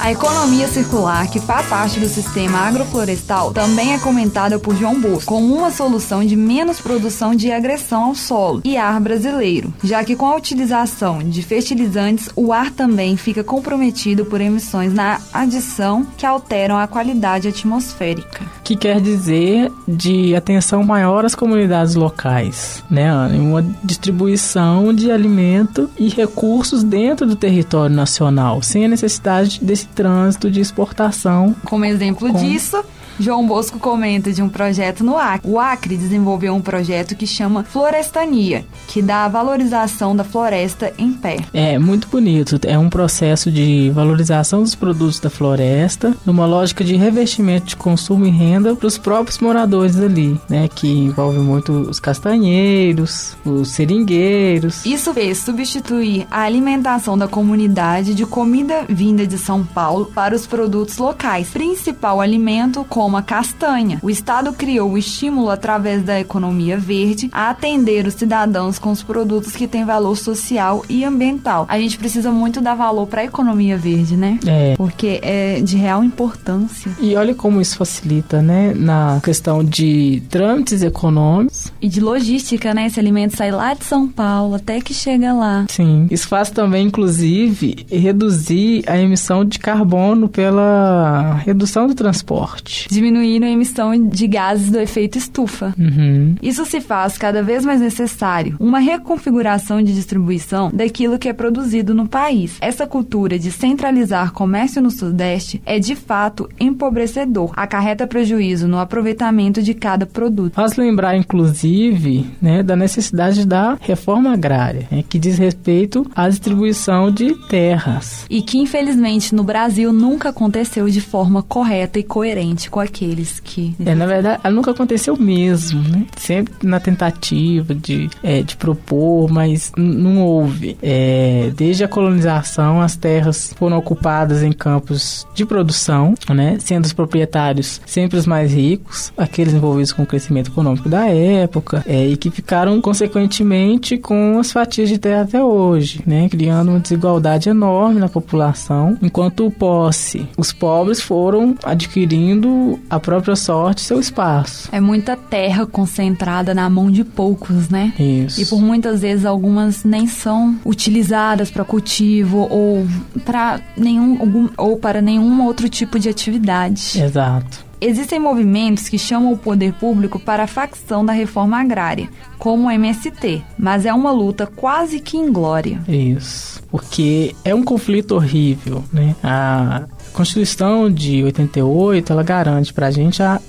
A 0.00 0.10
economia 0.10 0.66
circular, 0.66 1.30
que 1.30 1.38
faz 1.38 1.66
parte 1.66 2.00
do 2.00 2.08
sistema 2.08 2.60
agroflorestal, 2.60 3.52
também 3.52 3.92
é 3.92 3.98
comentada 3.98 4.58
por 4.58 4.74
João 4.74 4.98
Bosco 4.98 5.26
como 5.26 5.54
uma 5.54 5.70
solução 5.70 6.24
de 6.24 6.34
menos 6.36 6.80
produção 6.80 7.34
de 7.34 7.52
agressão 7.52 8.04
ao 8.04 8.14
solo 8.14 8.62
e 8.64 8.78
ar 8.78 8.98
brasileiro, 8.98 9.72
já 9.84 10.02
que 10.02 10.16
com 10.16 10.24
a 10.24 10.36
utilização 10.36 11.18
de 11.18 11.42
fertilizantes, 11.42 12.30
o 12.34 12.50
ar 12.50 12.70
também 12.70 13.14
fica 13.18 13.44
comprometido 13.44 14.24
por 14.24 14.40
emissões 14.40 14.94
na 14.94 15.20
adição 15.34 16.06
que 16.16 16.24
alteram 16.24 16.78
a 16.78 16.86
qualidade 16.86 17.46
atmosférica. 17.46 18.40
Que 18.64 18.76
quer 18.76 19.02
dizer 19.02 19.70
de 19.86 20.34
atenção 20.34 20.82
maior 20.82 21.26
às 21.26 21.34
comunidades 21.34 21.94
locais, 21.94 22.82
né, 22.90 23.10
Ana? 23.10 23.36
Uma 23.36 23.62
distribuição 23.84 24.94
de 24.94 25.10
alimento 25.10 25.90
e 25.98 26.08
recursos 26.08 26.82
dentro 26.82 27.26
do 27.26 27.36
território 27.36 27.94
nacional, 27.94 28.62
sem 28.62 28.86
a 28.86 28.88
necessidade 28.88 29.60
desse 29.62 29.89
trânsito 29.94 30.50
de 30.50 30.60
exportação. 30.60 31.54
Como 31.64 31.84
exemplo 31.84 32.32
disso, 32.32 32.82
João 33.20 33.46
Bosco 33.46 33.78
comenta 33.78 34.32
de 34.32 34.42
um 34.42 34.48
projeto 34.48 35.04
no 35.04 35.18
Acre. 35.18 35.50
O 35.50 35.60
Acre 35.60 35.94
desenvolveu 35.94 36.54
um 36.54 36.60
projeto 36.62 37.14
que 37.14 37.26
chama 37.26 37.62
Florestania, 37.62 38.64
que 38.88 39.02
dá 39.02 39.26
a 39.26 39.28
valorização 39.28 40.16
da 40.16 40.24
floresta 40.24 40.90
em 40.96 41.12
pé. 41.12 41.36
É 41.52 41.78
muito 41.78 42.08
bonito. 42.08 42.58
É 42.66 42.78
um 42.78 42.88
processo 42.88 43.50
de 43.52 43.90
valorização 43.90 44.62
dos 44.62 44.74
produtos 44.74 45.20
da 45.20 45.28
floresta, 45.28 46.16
numa 46.24 46.46
lógica 46.46 46.82
de 46.82 46.96
revestimento 46.96 47.66
de 47.66 47.76
consumo 47.76 48.24
e 48.24 48.30
renda 48.30 48.74
para 48.74 48.86
os 48.86 48.96
próprios 48.96 49.38
moradores 49.38 49.98
ali, 49.98 50.40
né? 50.48 50.66
Que 50.66 50.88
envolve 50.88 51.38
muito 51.38 51.72
os 51.72 52.00
castanheiros, 52.00 53.36
os 53.44 53.68
seringueiros. 53.68 54.86
Isso 54.86 55.12
fez 55.12 55.36
substituir 55.38 56.26
a 56.30 56.40
alimentação 56.40 57.18
da 57.18 57.28
comunidade 57.28 58.14
de 58.14 58.24
comida 58.24 58.86
vinda 58.88 59.26
de 59.26 59.36
São 59.36 59.62
Paulo 59.62 60.06
para 60.06 60.34
os 60.34 60.46
produtos 60.46 60.96
locais. 60.96 61.50
Principal 61.50 62.18
alimento 62.18 62.82
como 62.88 63.09
como 63.10 63.16
a 63.16 63.22
castanha. 63.22 63.98
O 64.02 64.08
Estado 64.08 64.52
criou 64.52 64.92
o 64.92 64.98
estímulo 64.98 65.50
através 65.50 66.04
da 66.04 66.20
economia 66.20 66.78
verde 66.78 67.28
a 67.32 67.50
atender 67.50 68.06
os 68.06 68.14
cidadãos 68.14 68.78
com 68.78 68.92
os 68.92 69.02
produtos 69.02 69.56
que 69.56 69.66
têm 69.66 69.84
valor 69.84 70.16
social 70.16 70.84
e 70.88 71.04
ambiental. 71.04 71.66
A 71.68 71.76
gente 71.76 71.98
precisa 71.98 72.30
muito 72.30 72.60
dar 72.60 72.76
valor 72.76 73.08
para 73.08 73.22
a 73.22 73.24
economia 73.24 73.76
verde, 73.76 74.16
né? 74.16 74.38
É. 74.46 74.76
Porque 74.76 75.18
é 75.24 75.60
de 75.60 75.76
real 75.76 76.04
importância. 76.04 76.92
E 77.00 77.16
olha 77.16 77.34
como 77.34 77.60
isso 77.60 77.76
facilita, 77.76 78.40
né? 78.40 78.72
Na 78.76 79.20
questão 79.24 79.64
de 79.64 80.22
trâmites 80.30 80.80
econômicos. 80.80 81.72
E 81.82 81.88
de 81.88 82.00
logística, 82.00 82.72
né? 82.72 82.86
Esse 82.86 83.00
alimento 83.00 83.36
sai 83.36 83.50
lá 83.50 83.74
de 83.74 83.84
São 83.84 84.06
Paulo 84.06 84.54
até 84.54 84.80
que 84.80 84.94
chega 84.94 85.32
lá. 85.32 85.66
Sim. 85.68 86.06
Isso 86.12 86.28
faz 86.28 86.48
também, 86.48 86.86
inclusive, 86.86 87.86
reduzir 87.90 88.84
a 88.86 88.96
emissão 88.96 89.44
de 89.44 89.58
carbono 89.58 90.28
pela 90.28 91.34
redução 91.44 91.88
do 91.88 91.94
transporte. 91.94 92.86
Diminuindo 93.00 93.46
a 93.46 93.50
emissão 93.50 94.08
de 94.08 94.26
gases 94.26 94.70
do 94.70 94.78
efeito 94.78 95.16
estufa. 95.16 95.74
Uhum. 95.78 96.34
Isso 96.42 96.66
se 96.66 96.82
faz 96.82 97.16
cada 97.16 97.42
vez 97.42 97.64
mais 97.64 97.80
necessário 97.80 98.56
uma 98.60 98.78
reconfiguração 98.78 99.82
de 99.82 99.94
distribuição 99.94 100.70
daquilo 100.70 101.18
que 101.18 101.26
é 101.26 101.32
produzido 101.32 101.94
no 101.94 102.06
país. 102.06 102.58
Essa 102.60 102.86
cultura 102.86 103.38
de 103.38 103.50
centralizar 103.50 104.32
comércio 104.32 104.82
no 104.82 104.90
Sudeste 104.90 105.62
é 105.64 105.78
de 105.78 105.96
fato 105.96 106.46
empobrecedor, 106.60 107.54
acarreta 107.56 108.06
prejuízo 108.06 108.68
no 108.68 108.78
aproveitamento 108.78 109.62
de 109.62 109.72
cada 109.72 110.04
produto. 110.04 110.52
Faz 110.52 110.76
lembrar, 110.76 111.16
inclusive, 111.16 112.26
né, 112.42 112.62
da 112.62 112.76
necessidade 112.76 113.46
da 113.46 113.78
reforma 113.80 114.34
agrária, 114.34 114.86
né, 114.90 115.02
que 115.08 115.18
diz 115.18 115.38
respeito 115.38 116.04
à 116.14 116.28
distribuição 116.28 117.10
de 117.10 117.34
terras. 117.48 118.26
E 118.28 118.42
que, 118.42 118.58
infelizmente, 118.58 119.34
no 119.34 119.42
Brasil 119.42 119.90
nunca 119.90 120.28
aconteceu 120.28 120.86
de 120.90 121.00
forma 121.00 121.42
correta 121.42 121.98
e 121.98 122.02
coerente 122.02 122.68
com 122.68 122.79
aqueles 122.80 123.40
que. 123.40 123.74
É, 123.84 123.94
na 123.94 124.06
verdade, 124.06 124.40
nunca 124.50 124.70
aconteceu 124.70 125.16
mesmo, 125.16 125.82
né? 125.82 126.06
Sempre 126.16 126.54
na 126.62 126.80
tentativa 126.80 127.74
de, 127.74 128.08
é, 128.22 128.42
de 128.42 128.56
propor, 128.56 129.30
mas 129.30 129.72
não 129.76 130.22
houve. 130.22 130.76
É, 130.82 131.52
desde 131.56 131.84
a 131.84 131.88
colonização, 131.88 132.80
as 132.80 132.96
terras 132.96 133.54
foram 133.56 133.78
ocupadas 133.78 134.42
em 134.42 134.52
campos 134.52 135.26
de 135.34 135.44
produção, 135.44 136.14
né? 136.28 136.56
Sendo 136.60 136.84
os 136.84 136.92
proprietários 136.92 137.80
sempre 137.86 138.18
os 138.18 138.26
mais 138.26 138.52
ricos, 138.52 139.12
aqueles 139.16 139.54
envolvidos 139.54 139.92
com 139.92 140.02
o 140.02 140.06
crescimento 140.06 140.50
econômico 140.50 140.88
da 140.88 141.06
época, 141.06 141.84
é, 141.86 142.06
e 142.06 142.16
que 142.16 142.30
ficaram, 142.30 142.80
consequentemente, 142.80 143.98
com 143.98 144.38
as 144.38 144.52
fatias 144.52 144.88
de 144.88 144.98
terra 144.98 145.22
até 145.22 145.42
hoje, 145.42 146.02
né? 146.06 146.28
Criando 146.28 146.70
uma 146.70 146.80
desigualdade 146.80 147.48
enorme 147.48 148.00
na 148.00 148.08
população, 148.08 148.96
enquanto 149.02 149.46
o 149.46 149.50
posse, 149.50 150.28
os 150.36 150.52
pobres 150.52 151.00
foram 151.00 151.54
adquirindo 151.64 152.69
a 152.88 153.00
própria 153.00 153.34
sorte, 153.36 153.80
seu 153.80 153.98
espaço. 153.98 154.68
É 154.72 154.80
muita 154.80 155.16
terra 155.16 155.66
concentrada 155.66 156.54
na 156.54 156.68
mão 156.68 156.90
de 156.90 157.04
poucos, 157.04 157.68
né? 157.68 157.92
Isso. 157.98 158.40
E 158.40 158.46
por 158.46 158.60
muitas 158.60 159.00
vezes 159.00 159.24
algumas 159.24 159.84
nem 159.84 160.06
são 160.06 160.58
utilizadas 160.64 161.50
para 161.50 161.64
cultivo 161.64 162.46
ou 162.50 162.86
para 163.24 163.60
nenhum 163.76 164.20
algum, 164.20 164.48
ou 164.56 164.76
para 164.76 165.00
nenhum 165.00 165.44
outro 165.44 165.68
tipo 165.68 165.98
de 165.98 166.08
atividade. 166.08 167.00
Exato. 167.00 167.70
Existem 167.80 168.20
movimentos 168.20 168.90
que 168.90 168.98
chamam 168.98 169.32
o 169.32 169.38
poder 169.38 169.72
público 169.72 170.18
para 170.18 170.42
a 170.42 170.46
facção 170.46 171.02
da 171.02 171.14
reforma 171.14 171.58
agrária, 171.58 172.10
como 172.38 172.68
o 172.68 172.70
MST, 172.70 173.42
mas 173.58 173.86
é 173.86 173.94
uma 173.94 174.10
luta 174.10 174.46
quase 174.46 175.00
que 175.00 175.16
inglória. 175.16 175.80
Isso. 175.88 176.62
Porque 176.70 177.34
é 177.42 177.54
um 177.54 177.62
conflito 177.62 178.14
horrível, 178.14 178.84
né? 178.92 179.16
A 179.22 179.84
Constituição 180.12 180.90
de 180.90 181.22
88, 181.24 182.12
ela 182.12 182.22
garante 182.22 182.72
pra 182.72 182.90
gente 182.90 183.22
a 183.22 183.40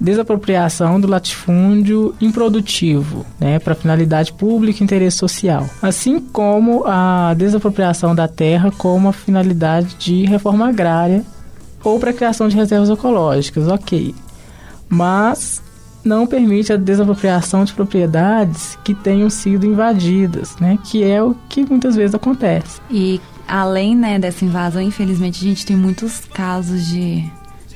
desapropriação 0.00 1.00
do 1.00 1.08
latifúndio 1.08 2.14
improdutivo, 2.20 3.26
né, 3.38 3.58
para 3.58 3.74
finalidade 3.74 4.32
pública 4.32 4.80
e 4.80 4.84
interesse 4.84 5.16
social, 5.16 5.68
assim 5.82 6.20
como 6.20 6.84
a 6.86 7.34
desapropriação 7.36 8.14
da 8.14 8.28
terra 8.28 8.70
como 8.70 9.08
a 9.08 9.12
finalidade 9.12 9.96
de 9.96 10.24
reforma 10.24 10.68
agrária 10.68 11.24
ou 11.82 11.98
para 11.98 12.12
criação 12.12 12.48
de 12.48 12.56
reservas 12.56 12.90
ecológicas, 12.90 13.66
ok. 13.66 14.14
Mas 14.88 15.60
não 16.04 16.26
permite 16.26 16.72
a 16.72 16.76
desapropriação 16.76 17.64
de 17.64 17.72
propriedades 17.72 18.78
que 18.84 18.94
tenham 18.94 19.28
sido 19.28 19.66
invadidas, 19.66 20.56
né? 20.56 20.78
Que 20.84 21.04
é 21.04 21.22
o 21.22 21.34
que 21.48 21.64
muitas 21.64 21.96
vezes 21.96 22.14
acontece. 22.14 22.80
E 22.90 23.20
além 23.46 23.96
né, 23.96 24.18
dessa 24.18 24.44
invasão, 24.44 24.80
infelizmente, 24.82 25.44
a 25.44 25.48
gente 25.48 25.66
tem 25.66 25.76
muitos 25.76 26.20
casos 26.20 26.86
de 26.86 27.24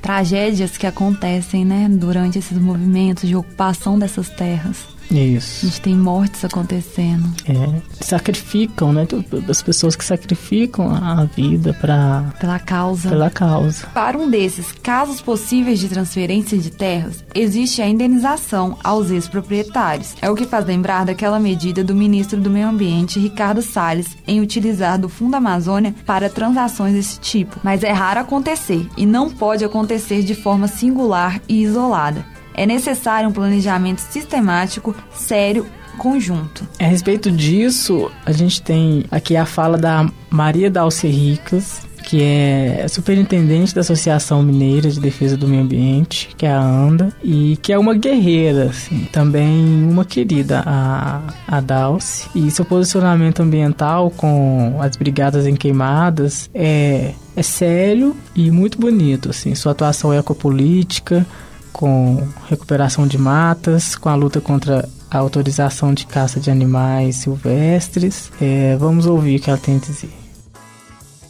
tragédias 0.01 0.77
que 0.77 0.87
acontecem 0.87 1.65
né, 1.65 1.89
durante 1.89 2.39
esses 2.39 2.59
movimentos 2.59 3.29
de 3.29 3.37
ocupação 3.37 3.99
dessas 3.99 4.29
terras. 4.29 4.92
A 5.11 5.15
Isso. 5.15 5.67
gente 5.67 5.81
tem 5.81 5.97
mortes 5.97 6.45
acontecendo. 6.45 7.29
É, 7.47 7.81
sacrificam, 8.05 8.93
né? 8.93 9.07
As 9.49 9.63
pessoas 9.63 9.97
que 9.97 10.05
sacrificam 10.05 10.95
a 10.95 11.25
vida 11.25 11.75
para 11.75 12.33
Pela 12.41 12.59
causa. 12.59 13.09
pela 13.09 13.31
causa. 13.31 13.87
Para 13.89 14.17
um 14.19 14.29
desses 14.31 14.73
casos 14.73 15.21
possíveis 15.21 15.79
de 15.79 15.89
transferência 15.89 16.57
de 16.59 16.71
terras, 16.71 17.25
existe 17.35 17.83
a 17.83 17.89
indenização 17.89 18.79
aos 18.83 19.11
ex-proprietários. 19.11 20.15
É 20.23 20.31
o 20.31 20.35
que 20.35 20.47
faz 20.47 20.65
lembrar 20.67 21.05
daquela 21.05 21.39
medida 21.39 21.83
do 21.85 21.95
ministro 21.95 22.41
do 22.41 22.51
Meio 22.51 22.69
Ambiente, 22.69 23.19
Ricardo 23.19 23.63
Salles, 23.63 24.17
em 24.27 24.41
utilizar 24.41 24.99
do 24.99 25.09
Fundo 25.09 25.35
Amazônia 25.35 25.95
para 26.07 26.31
transações 26.31 26.95
desse 26.95 27.19
tipo. 27.21 27.59
Mas 27.63 27.83
é 27.83 27.93
raro 27.93 28.21
acontecer 28.21 28.89
e 28.97 29.05
não 29.07 29.31
pode 29.31 29.65
acontecer 29.65 30.23
de 30.23 30.35
forma 30.35 30.67
singular 30.69 31.41
e 31.49 31.63
isolada. 31.63 32.25
É 32.55 32.67
necessário 32.67 33.29
um 33.29 33.33
planejamento 33.33 34.01
sistemático, 34.01 34.95
sério, 35.13 35.67
conjunto. 35.99 36.67
A 36.81 36.85
respeito 36.85 37.31
disso, 37.31 38.11
a 38.25 38.33
gente 38.33 38.63
tem 38.63 39.05
aqui 39.11 39.37
a 39.37 39.47
fala 39.47 39.79
da 39.79 40.09
Maria 40.31 40.71
Dalce 40.71 41.07
Ricas, 41.07 41.83
que 42.03 42.23
é 42.23 42.87
superintendente 42.89 43.75
da 43.75 43.81
Associação 43.81 44.43
Mineira 44.43 44.91
de 44.91 45.01
Defesa 45.01 45.37
do 45.37 45.47
Meio 45.47 45.63
Ambiente, 45.63 46.31
que 46.37 46.45
é 46.45 46.51
a 46.51 46.61
ANDA, 46.61 47.13
e 47.23 47.57
que 47.63 47.73
é 47.73 47.79
uma 47.79 47.95
guerreira, 47.95 48.65
assim, 48.65 49.07
também 49.13 49.85
uma 49.85 50.05
querida, 50.05 50.63
a, 50.67 51.23
a 51.47 51.61
Dalce. 51.61 52.29
E 52.35 52.51
seu 52.51 52.65
posicionamento 52.65 53.41
ambiental 53.41 54.11
com 54.11 54.79
as 54.81 54.97
brigadas 54.97 55.47
em 55.47 55.55
queimadas 55.55 56.51
é, 56.53 57.13
é 57.37 57.43
sério 57.43 58.17
e 58.35 58.51
muito 58.51 58.79
bonito, 58.79 59.31
assim. 59.31 59.55
Sua 59.55 59.73
atuação 59.73 60.13
é 60.13 60.19
ecopolítica, 60.19 61.25
com 61.73 62.23
recuperação 62.49 63.07
de 63.07 63.19
matas, 63.19 63.95
com 63.97 64.09
a 64.09 64.15
luta 64.15 64.41
contra 64.41 64.89
a 65.11 65.19
autorização 65.19 65.93
de 65.93 66.07
caça 66.07 66.41
de 66.41 66.51
animais 66.51 67.17
silvestres. 67.17 68.31
É, 68.41 68.77
vamos 68.79 69.07
ouvir 69.07 69.39
o 69.39 69.41
que 69.41 69.51
ela 69.51 69.59
tem 69.59 69.77
a 69.77 69.79
dizer. 69.79 70.11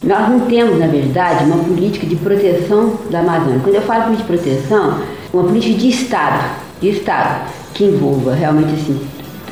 Nós 0.03 0.29
não 0.29 0.41
temos, 0.41 0.77
na 0.77 0.87
verdade, 0.87 1.45
uma 1.45 1.63
política 1.63 2.05
de 2.05 2.17
proteção 2.17 2.97
da 3.09 3.19
Amazônia. 3.21 3.61
Quando 3.63 3.75
eu 3.75 3.81
falo 3.83 4.03
política 4.03 4.33
de 4.33 4.37
proteção, 4.37 5.01
uma 5.33 5.43
política 5.43 5.79
de 5.79 5.89
Estado, 5.89 6.43
de 6.81 6.89
Estado, 6.89 7.49
que 7.73 7.85
envolva 7.85 8.33
realmente 8.33 8.73
assim, 8.73 8.99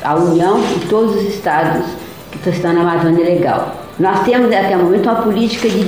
a 0.04 0.14
União 0.14 0.60
e 0.76 0.86
todos 0.88 1.16
os 1.16 1.22
estados 1.22 1.86
que 2.30 2.48
estão 2.50 2.72
na 2.72 2.82
Amazônia 2.82 3.24
legal. 3.24 3.76
Nós 3.98 4.24
temos 4.24 4.46
até 4.46 4.76
o 4.76 4.84
momento 4.84 5.08
uma 5.08 5.22
política 5.22 5.68
de 5.68 5.84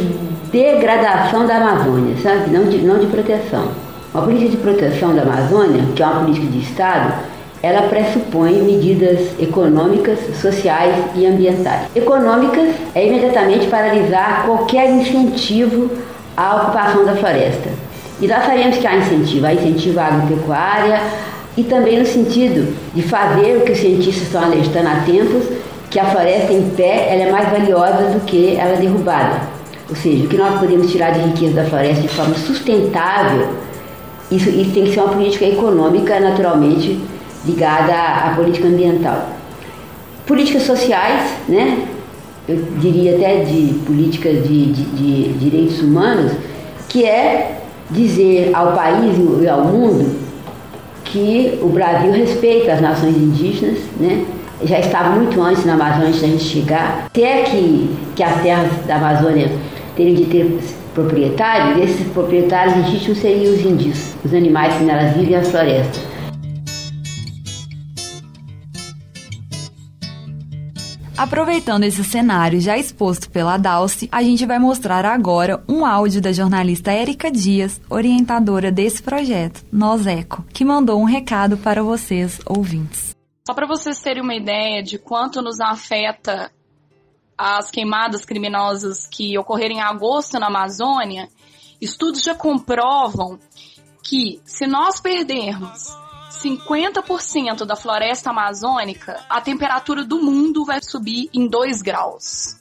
degradação 0.50 1.46
da 1.46 1.56
Amazônia, 1.56 2.16
sabe? 2.22 2.50
Não 2.50 2.64
de, 2.64 2.78
não 2.78 2.98
de 2.98 3.06
proteção. 3.06 3.68
Uma 4.14 4.22
política 4.22 4.50
de 4.52 4.56
proteção 4.58 5.12
da 5.12 5.22
Amazônia, 5.22 5.82
que 5.96 6.00
é 6.00 6.06
uma 6.06 6.20
política 6.20 6.46
de 6.46 6.60
Estado, 6.60 7.14
ela 7.60 7.88
pressupõe 7.88 8.62
medidas 8.62 9.18
econômicas, 9.40 10.20
sociais 10.40 10.94
e 11.16 11.26
ambientais. 11.26 11.88
Econômicas 11.96 12.76
é 12.94 13.08
imediatamente 13.08 13.66
paralisar 13.66 14.44
qualquer 14.46 14.88
incentivo 14.88 15.90
à 16.36 16.62
ocupação 16.62 17.04
da 17.04 17.16
floresta. 17.16 17.68
E 18.20 18.28
nós 18.28 18.46
sabemos 18.46 18.76
que 18.76 18.86
há 18.86 18.94
incentivo, 18.94 19.46
há 19.46 19.52
incentivo 19.52 19.98
à 19.98 20.04
agropecuária 20.04 21.00
e 21.56 21.64
também 21.64 21.98
no 21.98 22.06
sentido 22.06 22.72
de 22.94 23.02
fazer 23.02 23.56
o 23.56 23.60
que 23.62 23.72
os 23.72 23.78
cientistas 23.78 24.22
estão 24.22 24.44
alertando 24.44 24.86
há 24.90 25.02
tempos, 25.04 25.44
que 25.90 25.98
a 25.98 26.04
floresta 26.04 26.52
em 26.52 26.70
pé 26.76 27.08
ela 27.10 27.24
é 27.24 27.32
mais 27.32 27.48
valiosa 27.48 28.10
do 28.12 28.24
que 28.24 28.54
ela 28.56 28.76
derrubada. 28.76 29.40
Ou 29.90 29.96
seja, 29.96 30.24
o 30.24 30.28
que 30.28 30.36
nós 30.36 30.60
podemos 30.60 30.88
tirar 30.92 31.10
de 31.10 31.18
riqueza 31.18 31.54
da 31.54 31.64
floresta 31.64 32.00
de 32.00 32.08
forma 32.08 32.34
sustentável, 32.36 33.63
isso, 34.34 34.50
isso 34.50 34.72
tem 34.72 34.84
que 34.84 34.94
ser 34.94 35.00
uma 35.00 35.12
política 35.12 35.44
econômica, 35.44 36.18
naturalmente, 36.20 36.98
ligada 37.44 37.92
à, 37.92 38.30
à, 38.30 38.34
política 38.34 38.68
ambiental. 38.68 39.28
Políticas 40.26 40.62
sociais, 40.62 41.30
né? 41.48 41.86
eu 42.48 42.56
diria 42.78 43.16
até 43.16 43.44
de 43.44 43.74
políticas 43.86 44.46
de, 44.46 44.66
de, 44.66 44.84
de 44.84 45.32
direitos 45.34 45.80
humanos, 45.80 46.32
que 46.88 47.04
é 47.04 47.60
dizer 47.90 48.50
ao 48.54 48.72
país 48.72 49.14
e 49.42 49.48
ao 49.48 49.64
mundo 49.64 50.24
que 51.04 51.58
o 51.62 51.68
Brasil 51.68 52.12
respeita 52.12 52.72
as 52.72 52.80
nações 52.80 53.16
indígenas, 53.16 53.78
né? 54.00 54.24
já 54.64 54.78
estava 54.78 55.10
muito 55.10 55.40
antes 55.40 55.64
na 55.64 55.74
Amazônia, 55.74 56.12
da 56.12 56.26
gente 56.26 56.42
chegar, 56.42 57.04
até 57.06 57.42
que, 57.42 57.90
que 58.16 58.22
as 58.22 58.42
terras 58.42 58.70
da 58.86 58.96
Amazônia 58.96 59.50
teriam 59.94 60.16
de 60.16 60.24
ter 60.24 60.58
proprietários, 60.94 61.90
esses 61.90 62.12
proprietários 62.12 62.76
legítimos 62.76 63.18
seriam 63.18 63.52
os 63.52 63.60
índios, 63.60 64.14
os 64.24 64.32
animais 64.32 64.72
que 64.78 64.84
nelas 64.84 65.16
vivem 65.16 65.34
as 65.34 65.50
florestas. 65.50 66.14
Aproveitando 71.16 71.84
esse 71.84 72.02
cenário 72.02 72.60
já 72.60 72.76
exposto 72.76 73.30
pela 73.30 73.56
Dalce, 73.56 74.08
a 74.10 74.22
gente 74.22 74.44
vai 74.46 74.58
mostrar 74.58 75.04
agora 75.04 75.62
um 75.68 75.84
áudio 75.84 76.20
da 76.20 76.32
jornalista 76.32 76.92
Érica 76.92 77.30
Dias, 77.30 77.80
orientadora 77.88 78.70
desse 78.70 79.02
projeto, 79.02 79.64
Nós 79.72 80.06
Eco, 80.06 80.44
que 80.52 80.64
mandou 80.64 81.00
um 81.00 81.04
recado 81.04 81.56
para 81.56 81.82
vocês, 81.82 82.40
ouvintes. 82.44 83.14
Só 83.46 83.54
para 83.54 83.66
vocês 83.66 84.00
terem 84.00 84.22
uma 84.22 84.34
ideia 84.34 84.82
de 84.82 84.98
quanto 84.98 85.40
nos 85.40 85.60
afeta 85.60 86.50
as 87.36 87.70
queimadas 87.70 88.24
criminosas 88.24 89.06
que 89.06 89.36
ocorreram 89.38 89.76
em 89.76 89.80
agosto 89.80 90.38
na 90.38 90.46
Amazônia, 90.46 91.28
estudos 91.80 92.22
já 92.22 92.34
comprovam 92.34 93.38
que 94.02 94.40
se 94.44 94.66
nós 94.66 95.00
perdermos 95.00 95.96
50% 96.30 97.64
da 97.64 97.76
floresta 97.76 98.30
amazônica, 98.30 99.24
a 99.28 99.40
temperatura 99.40 100.04
do 100.04 100.20
mundo 100.20 100.64
vai 100.64 100.80
subir 100.82 101.30
em 101.32 101.48
2 101.48 101.82
graus. 101.82 102.60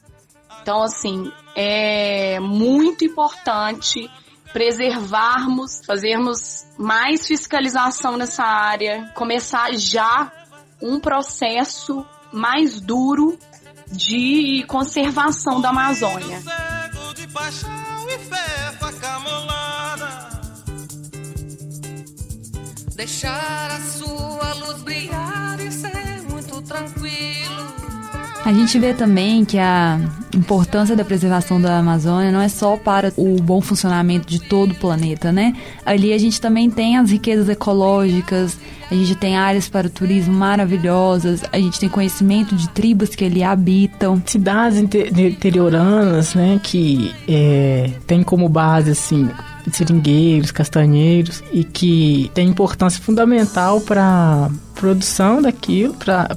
Então, 0.62 0.82
assim, 0.82 1.32
é 1.56 2.40
muito 2.40 3.04
importante 3.04 4.10
preservarmos, 4.54 5.82
fazermos 5.86 6.66
mais 6.78 7.28
fiscalização 7.28 8.16
nessa 8.16 8.44
área, 8.44 9.12
começar 9.16 9.74
já 9.74 10.32
um 10.82 11.00
processo 11.00 12.06
mais 12.32 12.80
duro 12.80 13.38
de 13.94 14.64
conservação 14.68 15.62
da 15.62 15.70
Amazônia. 15.70 16.42
Deixar 22.96 23.72
a 23.72 23.80
sua 23.80 24.54
luz 24.54 24.82
brilhar 24.84 25.60
e 25.60 25.72
ser 25.72 26.22
muito 26.30 26.62
tranquilo. 26.62 27.74
A 28.46 28.52
gente 28.52 28.78
vê 28.78 28.94
também 28.94 29.46
que 29.46 29.58
a 29.58 30.00
importância 30.36 30.96
da 30.96 31.06
preservação 31.06 31.62
da 31.62 31.78
Amazônia 31.78 32.32
não 32.32 32.42
é 32.42 32.50
só 32.50 32.76
para 32.76 33.14
o 33.16 33.42
bom 33.42 33.62
funcionamento 33.62 34.28
de 34.28 34.40
todo 34.40 34.72
o 34.72 34.76
planeta, 34.76 35.32
né? 35.32 35.56
Ali 35.86 36.12
a 36.12 36.18
gente 36.18 36.42
também 36.42 36.70
tem 36.70 36.98
as 36.98 37.10
riquezas 37.10 37.48
ecológicas, 37.48 38.58
a 38.94 38.96
gente 38.96 39.16
tem 39.16 39.36
áreas 39.36 39.68
para 39.68 39.88
o 39.88 39.90
turismo 39.90 40.34
maravilhosas, 40.34 41.42
a 41.52 41.58
gente 41.58 41.80
tem 41.80 41.90
conhecimento 41.90 42.56
de 42.56 42.70
tribos 42.70 43.16
que 43.16 43.26
ali 43.26 43.44
habitam. 43.44 44.22
Cidades 44.26 44.78
interioranas, 44.78 46.36
né, 46.36 46.60
que 46.62 47.14
é, 47.28 47.90
tem 48.06 48.22
como 48.22 48.48
base, 48.48 48.92
assim, 48.92 49.30
seringueiros, 49.72 50.52
castanheiros 50.52 51.44
e 51.52 51.64
que 51.64 52.30
tem 52.34 52.48
importância 52.50 53.02
fundamental 53.02 53.82
para 53.82 54.50
produção 54.76 55.42
daquilo, 55.42 55.94
para 55.96 56.28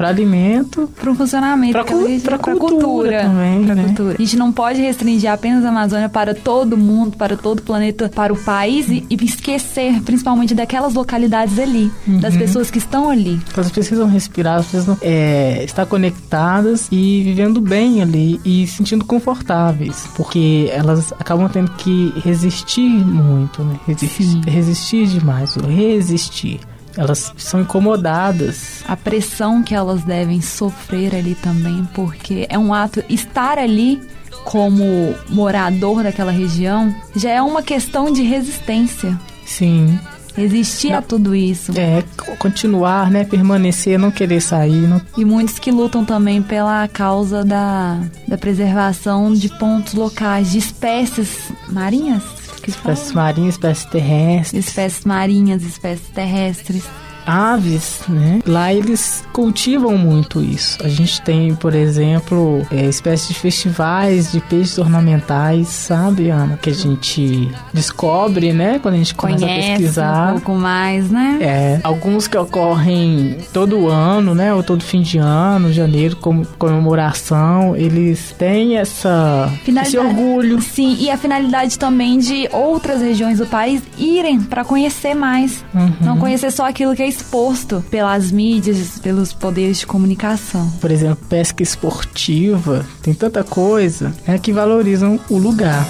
para 0.00 0.08
alimento, 0.08 0.88
para 0.98 1.10
o 1.10 1.14
funcionamento, 1.14 1.72
para 1.74 1.84
cultura, 1.84 2.38
cultura 2.38 3.22
também, 3.24 3.64
pra 3.66 3.74
né? 3.74 3.84
cultura. 3.84 4.14
A 4.18 4.22
gente 4.22 4.34
não 4.34 4.50
pode 4.50 4.80
restringir 4.80 5.30
apenas 5.30 5.62
a 5.62 5.68
Amazônia 5.68 6.08
para 6.08 6.34
todo 6.34 6.74
mundo, 6.74 7.18
para 7.18 7.36
todo 7.36 7.58
o 7.58 7.62
planeta, 7.62 8.08
para 8.08 8.32
o 8.32 8.36
país 8.36 8.88
e, 8.88 9.04
e 9.10 9.14
esquecer, 9.22 10.00
principalmente 10.00 10.54
daquelas 10.54 10.94
localidades 10.94 11.58
ali, 11.58 11.92
uhum. 12.08 12.18
das 12.18 12.34
pessoas 12.34 12.70
que 12.70 12.78
estão 12.78 13.10
ali. 13.10 13.38
Elas 13.54 13.70
precisam 13.70 14.08
respirar, 14.08 14.54
elas 14.54 14.68
precisam 14.68 14.96
é, 15.02 15.64
estar 15.64 15.84
conectadas 15.84 16.88
e 16.90 17.22
vivendo 17.22 17.60
bem 17.60 18.00
ali 18.00 18.40
e 18.42 18.66
se 18.66 18.76
sentindo 18.78 19.04
confortáveis, 19.04 20.08
porque 20.16 20.70
elas 20.72 21.12
acabam 21.12 21.46
tendo 21.50 21.72
que 21.72 22.10
resistir 22.24 22.88
muito, 22.88 23.62
né? 23.62 23.78
Resistir, 23.86 24.40
resistir 24.46 25.06
demais, 25.08 25.56
resistir 25.56 26.58
elas 26.96 27.32
são 27.36 27.60
incomodadas. 27.60 28.82
A 28.86 28.96
pressão 28.96 29.62
que 29.62 29.74
elas 29.74 30.02
devem 30.02 30.40
sofrer 30.40 31.14
ali 31.14 31.34
também, 31.34 31.86
porque 31.94 32.46
é 32.48 32.58
um 32.58 32.72
ato 32.74 33.02
estar 33.08 33.58
ali 33.58 34.00
como 34.44 35.14
morador 35.28 36.02
daquela 36.02 36.32
região 36.32 36.94
já 37.14 37.30
é 37.30 37.42
uma 37.42 37.62
questão 37.62 38.10
de 38.10 38.22
resistência. 38.22 39.18
Sim. 39.44 39.98
Resistir 40.34 40.92
a 40.92 41.02
tudo 41.02 41.34
isso. 41.34 41.72
É, 41.76 42.02
continuar, 42.38 43.10
né? 43.10 43.24
Permanecer, 43.24 43.98
não 43.98 44.10
querer 44.10 44.40
sair. 44.40 44.86
Não... 44.86 45.02
E 45.16 45.24
muitos 45.24 45.58
que 45.58 45.70
lutam 45.70 46.04
também 46.04 46.40
pela 46.40 46.86
causa 46.88 47.44
da, 47.44 47.98
da 48.28 48.38
preservação 48.38 49.32
de 49.32 49.48
pontos 49.58 49.92
locais, 49.94 50.52
de 50.52 50.58
espécies 50.58 51.52
marinhas 51.68 52.39
espécies 52.68 53.12
marinhas, 53.12 53.54
espécies 53.54 53.84
terrestres. 53.86 54.66
Espécies 54.66 55.04
marinhas, 55.04 55.62
espécies 55.62 56.08
terrestres 56.08 56.84
aves, 57.26 58.00
né? 58.08 58.40
Lá 58.46 58.72
eles 58.72 59.24
cultivam 59.32 59.96
muito 59.96 60.42
isso. 60.42 60.78
A 60.84 60.88
gente 60.88 61.20
tem, 61.22 61.54
por 61.54 61.74
exemplo, 61.74 62.66
é, 62.70 62.86
espécies 62.86 63.28
de 63.28 63.34
festivais 63.34 64.32
de 64.32 64.40
peixes 64.40 64.78
ornamentais, 64.78 65.68
sabe, 65.68 66.30
Ana? 66.30 66.56
Que 66.56 66.70
a 66.70 66.74
gente 66.74 67.50
descobre, 67.72 68.52
né? 68.52 68.78
Quando 68.78 68.94
a 68.94 68.98
gente 68.98 69.14
começa 69.14 69.44
Conhece 69.44 69.68
a 69.68 69.76
pesquisar. 69.76 70.28
um 70.28 70.32
pouco 70.34 70.54
mais, 70.54 71.10
né? 71.10 71.38
É. 71.40 71.80
Alguns 71.82 72.26
que 72.26 72.36
ocorrem 72.36 73.38
todo 73.52 73.88
ano, 73.88 74.34
né? 74.34 74.52
Ou 74.54 74.62
todo 74.62 74.82
fim 74.82 75.02
de 75.02 75.18
ano, 75.18 75.72
janeiro, 75.72 76.16
como 76.16 76.46
comemoração, 76.58 77.76
eles 77.76 78.34
têm 78.38 78.76
essa 78.76 79.52
esse 79.66 79.98
orgulho. 79.98 80.60
Sim, 80.60 80.96
e 81.00 81.10
a 81.10 81.16
finalidade 81.16 81.78
também 81.78 82.18
de 82.18 82.48
outras 82.52 83.00
regiões 83.00 83.38
do 83.38 83.46
país 83.46 83.82
irem 83.98 84.40
para 84.40 84.64
conhecer 84.64 85.14
mais. 85.14 85.64
Uhum. 85.74 85.92
Não 86.00 86.18
conhecer 86.18 86.50
só 86.50 86.68
aquilo 86.68 86.94
que 86.94 87.02
é 87.02 87.08
exposto 87.10 87.84
pelas 87.90 88.30
mídias, 88.30 88.98
pelos 89.00 89.32
poderes 89.32 89.80
de 89.80 89.86
comunicação. 89.86 90.70
Por 90.80 90.90
exemplo, 90.90 91.26
pesca 91.28 91.62
esportiva, 91.62 92.86
tem 93.02 93.12
tanta 93.12 93.44
coisa 93.44 94.14
né, 94.26 94.38
que 94.38 94.52
valorizam 94.52 95.20
o 95.28 95.36
lugar. 95.36 95.86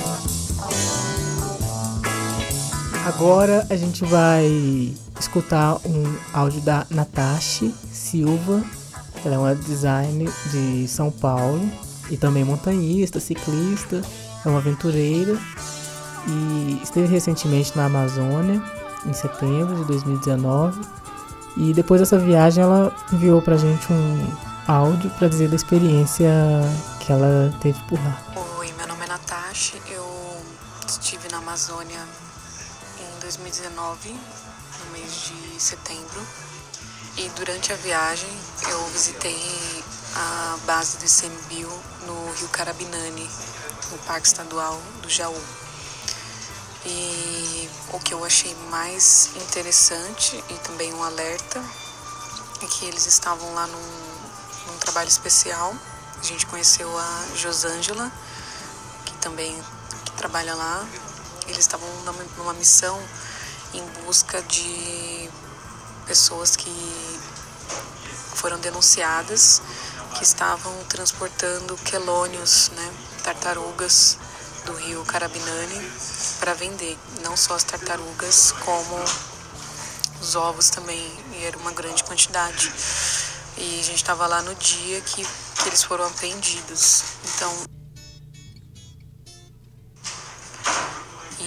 Agora 3.06 3.66
a 3.68 3.76
gente 3.76 4.04
vai 4.04 4.92
escutar 5.18 5.76
um 5.84 6.14
áudio 6.32 6.60
da 6.62 6.86
Natasha 6.90 7.70
Silva. 7.92 8.62
Ela 9.24 9.34
é 9.34 9.38
uma 9.38 9.54
designer 9.54 10.30
de 10.50 10.88
São 10.88 11.10
Paulo 11.10 11.70
e 12.10 12.16
também 12.16 12.44
montanhista, 12.44 13.20
ciclista, 13.20 14.00
é 14.44 14.48
uma 14.48 14.58
aventureira 14.58 15.38
e 16.26 16.80
esteve 16.82 17.06
recentemente 17.06 17.76
na 17.76 17.86
Amazônia 17.86 18.62
em 19.06 19.12
setembro 19.12 19.76
de 19.76 19.84
2019 19.84 20.80
e 21.56 21.72
depois 21.72 22.00
dessa 22.00 22.18
viagem 22.18 22.62
ela 22.62 22.94
enviou 23.12 23.40
pra 23.42 23.56
gente 23.56 23.92
um 23.92 24.36
áudio 24.66 25.10
para 25.10 25.28
dizer 25.28 25.48
da 25.48 25.56
experiência 25.56 26.30
que 27.00 27.12
ela 27.12 27.52
teve 27.60 27.78
por 27.88 27.98
lá. 28.02 28.22
Oi, 28.58 28.72
meu 28.76 28.86
nome 28.86 29.04
é 29.04 29.08
Natasha, 29.08 29.76
eu 29.88 30.06
estive 30.86 31.28
na 31.30 31.38
Amazônia 31.38 32.00
em 33.00 33.20
2019, 33.20 34.10
no 34.10 34.92
mês 34.92 35.30
de 35.30 35.60
setembro, 35.60 36.22
e 37.16 37.28
durante 37.36 37.72
a 37.72 37.76
viagem 37.76 38.30
eu 38.68 38.84
visitei 38.86 39.38
a 40.14 40.56
base 40.66 40.98
do 40.98 41.04
ICMBio 41.04 41.70
no 42.06 42.32
Rio 42.32 42.48
Carabinani, 42.48 43.28
no 43.90 43.98
Parque 43.98 44.26
Estadual 44.26 44.80
do 45.02 45.08
Jaú. 45.08 45.40
E 46.86 47.29
o 47.92 47.98
que 47.98 48.14
eu 48.14 48.24
achei 48.24 48.54
mais 48.70 49.30
interessante 49.36 50.42
e 50.48 50.54
também 50.58 50.92
um 50.94 51.02
alerta 51.02 51.62
é 52.62 52.66
que 52.66 52.84
eles 52.84 53.06
estavam 53.06 53.52
lá 53.54 53.66
num, 53.66 54.72
num 54.72 54.78
trabalho 54.78 55.08
especial. 55.08 55.74
A 56.18 56.22
gente 56.22 56.46
conheceu 56.46 56.88
a 56.98 57.26
Josângela, 57.34 58.12
que 59.04 59.14
também 59.14 59.60
que 60.04 60.12
trabalha 60.12 60.54
lá. 60.54 60.86
Eles 61.46 61.58
estavam 61.58 61.88
numa, 62.36 62.52
missão 62.54 63.00
em 63.74 63.84
busca 64.04 64.40
de 64.42 65.28
pessoas 66.06 66.54
que 66.54 67.20
foram 68.34 68.58
denunciadas 68.58 69.60
que 70.16 70.22
estavam 70.22 70.72
transportando 70.84 71.76
quelônios, 71.78 72.70
né, 72.70 72.92
tartarugas 73.22 74.18
do 74.70 74.76
rio 74.76 75.04
Carabinani 75.04 75.90
para 76.38 76.54
vender, 76.54 76.96
não 77.22 77.36
só 77.36 77.54
as 77.54 77.64
tartarugas, 77.64 78.52
como 78.64 78.96
os 80.20 80.36
ovos 80.36 80.70
também, 80.70 81.12
e 81.34 81.44
era 81.44 81.58
uma 81.58 81.72
grande 81.72 82.04
quantidade. 82.04 82.72
E 83.56 83.80
a 83.80 83.82
gente 83.82 83.96
estava 83.96 84.26
lá 84.26 84.42
no 84.42 84.54
dia 84.54 85.00
que, 85.00 85.24
que 85.24 85.68
eles 85.68 85.82
foram 85.82 86.06
apreendidos. 86.06 87.02
Então, 87.34 87.52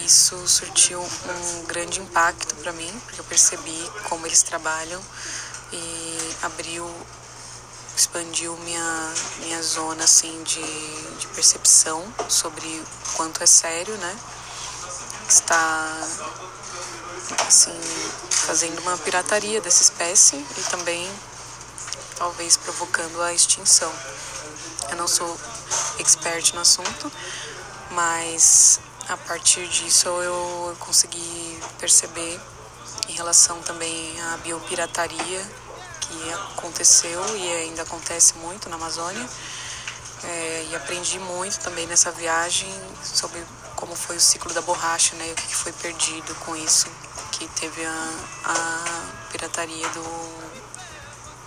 isso 0.04 0.46
surtiu 0.46 1.00
um 1.00 1.64
grande 1.64 2.00
impacto 2.00 2.54
para 2.56 2.72
mim, 2.72 2.92
porque 3.04 3.20
eu 3.20 3.24
percebi 3.24 3.90
como 4.08 4.26
eles 4.26 4.42
trabalham 4.42 5.00
e 5.72 6.18
abriu 6.42 6.86
expandiu 7.96 8.56
minha, 8.58 9.12
minha 9.38 9.62
zona 9.62 10.04
assim 10.04 10.42
de, 10.42 10.62
de 11.18 11.26
percepção 11.28 12.04
sobre 12.28 12.66
o 12.66 13.16
quanto 13.16 13.42
é 13.42 13.46
sério, 13.46 13.96
né? 13.96 14.18
Está 15.28 16.06
assim 17.46 17.78
fazendo 18.30 18.80
uma 18.80 18.98
pirataria 18.98 19.60
dessa 19.60 19.82
espécie 19.82 20.36
e 20.36 20.62
também 20.70 21.10
talvez 22.16 22.56
provocando 22.56 23.22
a 23.22 23.32
extinção. 23.32 23.92
Eu 24.90 24.96
não 24.96 25.08
sou 25.08 25.38
expert 25.98 26.52
no 26.54 26.60
assunto, 26.60 27.10
mas 27.90 28.80
a 29.08 29.16
partir 29.16 29.66
disso 29.68 30.08
eu 30.08 30.76
consegui 30.80 31.58
perceber 31.78 32.40
em 33.08 33.12
relação 33.12 33.60
também 33.62 34.20
à 34.32 34.36
biopirataria 34.38 35.63
que 36.06 36.32
aconteceu 36.32 37.36
e 37.36 37.52
ainda 37.52 37.82
acontece 37.82 38.34
muito 38.38 38.68
na 38.68 38.76
Amazônia. 38.76 39.28
É, 40.24 40.66
e 40.70 40.76
aprendi 40.76 41.18
muito 41.18 41.58
também 41.60 41.86
nessa 41.86 42.10
viagem 42.10 42.68
sobre 43.02 43.44
como 43.76 43.94
foi 43.94 44.16
o 44.16 44.20
ciclo 44.20 44.52
da 44.54 44.62
borracha, 44.62 45.14
né? 45.16 45.28
E 45.28 45.32
o 45.32 45.34
que 45.34 45.54
foi 45.54 45.72
perdido 45.72 46.34
com 46.36 46.56
isso, 46.56 46.86
que 47.32 47.46
teve 47.48 47.84
a, 47.84 48.10
a 48.44 49.30
pirataria 49.30 49.88
do 49.90 50.04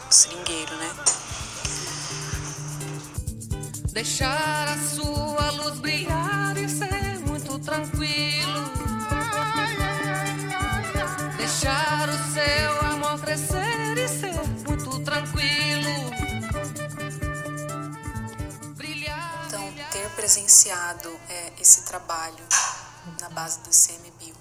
seringueiro, 0.10 0.76
né? 0.76 0.96
Deixar 3.92 4.68
a 4.70 4.78
sua 4.78 5.52
luz 5.52 5.80
brilhar 5.80 6.56
e 6.58 6.70
ser 6.70 7.20
muito 7.26 7.58
tranquilo. 7.60 8.57
Presenciado 20.28 21.10
é, 21.30 21.54
esse 21.58 21.84
trabalho 21.84 22.46
na 23.22 23.30
base 23.30 23.60
do 23.60 23.70
ICMBio 23.70 24.36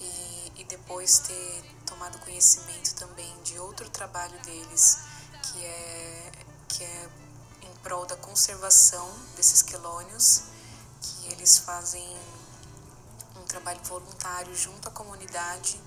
e, 0.00 0.52
e 0.56 0.64
depois 0.64 1.20
ter 1.20 1.64
tomado 1.86 2.18
conhecimento 2.18 2.96
também 2.96 3.32
de 3.44 3.56
outro 3.60 3.88
trabalho 3.88 4.36
deles, 4.40 4.98
que 5.44 5.64
é, 5.64 6.32
que 6.66 6.82
é 6.82 7.08
em 7.62 7.72
prol 7.84 8.04
da 8.04 8.16
conservação 8.16 9.08
desses 9.36 9.62
quelônios, 9.62 10.42
que 11.00 11.34
eles 11.34 11.58
fazem 11.58 12.18
um 13.36 13.44
trabalho 13.44 13.80
voluntário 13.84 14.56
junto 14.56 14.88
à 14.88 14.90
comunidade 14.90 15.80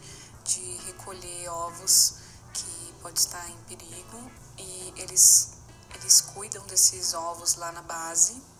de 0.46 0.78
recolher 0.86 1.50
ovos 1.50 2.14
que 2.54 2.94
pode 3.02 3.20
estar 3.20 3.50
em 3.50 3.58
perigo 3.68 4.32
e 4.58 4.94
eles 4.96 5.50
eles 5.94 6.22
cuidam 6.22 6.66
desses 6.68 7.14
ovos 7.14 7.56
lá 7.56 7.70
na 7.74 7.82
base 7.82 8.53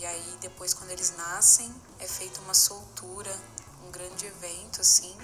e 0.00 0.06
aí 0.06 0.38
depois 0.40 0.72
quando 0.72 0.90
eles 0.90 1.14
nascem 1.14 1.70
é 1.98 2.06
feita 2.06 2.40
uma 2.40 2.54
soltura, 2.54 3.30
um 3.86 3.90
grande 3.90 4.24
evento 4.24 4.80
assim, 4.80 5.14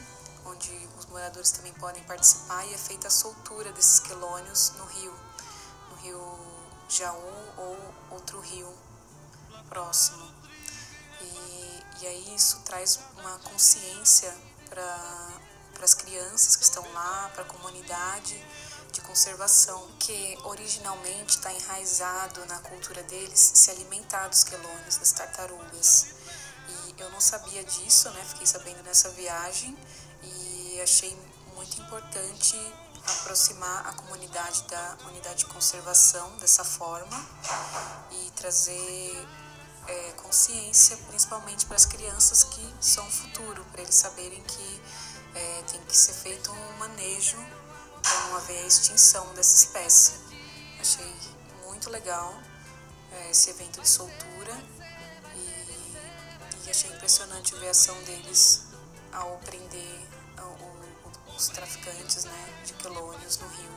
onde 0.44 0.70
os 0.98 1.06
moradores 1.06 1.50
também 1.50 1.72
podem 1.72 2.02
participar 2.04 2.62
e 2.66 2.74
é 2.74 2.78
feita 2.78 3.08
a 3.08 3.10
soltura 3.10 3.72
desses 3.72 4.00
quelônios 4.00 4.72
no 4.76 4.84
rio, 4.84 5.14
no 5.90 5.96
rio 5.96 6.38
Jaú 6.90 7.54
ou 7.56 7.78
outro 8.10 8.38
rio 8.40 8.70
próximo. 9.70 10.30
E, 11.22 11.82
e 12.02 12.06
aí 12.06 12.34
isso 12.34 12.60
traz 12.60 13.00
uma 13.16 13.38
consciência 13.38 14.32
para 14.68 15.82
as 15.82 15.94
crianças 15.94 16.54
que 16.54 16.64
estão 16.64 16.86
lá, 16.92 17.30
para 17.32 17.44
a 17.44 17.46
comunidade 17.46 18.44
de 18.96 19.02
conservação, 19.02 19.86
que 19.98 20.38
originalmente 20.44 21.36
está 21.36 21.52
enraizado 21.52 22.44
na 22.46 22.58
cultura 22.60 23.02
deles 23.02 23.52
se 23.54 23.70
alimentar 23.70 24.28
dos 24.28 24.42
quelônios, 24.42 24.96
das 24.96 25.12
tartarugas. 25.12 26.06
E 26.68 27.02
eu 27.02 27.10
não 27.10 27.20
sabia 27.20 27.62
disso, 27.62 28.10
né? 28.10 28.24
Fiquei 28.24 28.46
sabendo 28.46 28.82
nessa 28.84 29.10
viagem 29.10 29.76
e 30.22 30.80
achei 30.82 31.14
muito 31.54 31.78
importante 31.78 32.56
aproximar 33.06 33.86
a 33.86 33.92
comunidade 33.92 34.62
da 34.62 34.96
unidade 35.08 35.40
de 35.40 35.46
conservação 35.46 36.34
dessa 36.38 36.64
forma 36.64 37.16
e 38.10 38.30
trazer 38.30 39.28
é, 39.86 40.12
consciência, 40.12 40.96
principalmente 41.08 41.66
para 41.66 41.76
as 41.76 41.84
crianças 41.84 42.44
que 42.44 42.74
são 42.80 43.06
o 43.06 43.10
futuro, 43.10 43.62
para 43.72 43.82
eles 43.82 43.94
saberem 43.94 44.42
que 44.42 44.82
é, 45.34 45.62
tem 45.70 45.80
que 45.82 45.96
ser 45.96 46.14
feito 46.14 46.50
um 46.50 46.78
manejo 46.78 47.36
para 48.06 48.20
não 48.28 48.36
haver 48.36 48.62
a 48.62 48.66
extinção 48.66 49.34
dessa 49.34 49.56
espécie. 49.56 50.14
Achei 50.80 51.12
muito 51.64 51.90
legal 51.90 52.34
é, 53.12 53.30
esse 53.30 53.50
evento 53.50 53.80
de 53.80 53.88
soltura 53.88 54.52
e, 55.34 56.66
e, 56.66 56.70
achei 56.70 56.90
impressionante 56.90 57.54
ver 57.56 57.68
a 57.68 57.70
ação 57.70 58.00
deles 58.04 58.66
ao 59.12 59.38
prender 59.38 60.06
o, 60.38 61.34
os 61.34 61.48
traficantes 61.48 62.24
né, 62.24 62.62
de 62.64 62.72
quelônios 62.74 63.38
no 63.38 63.48
rio. 63.48 63.76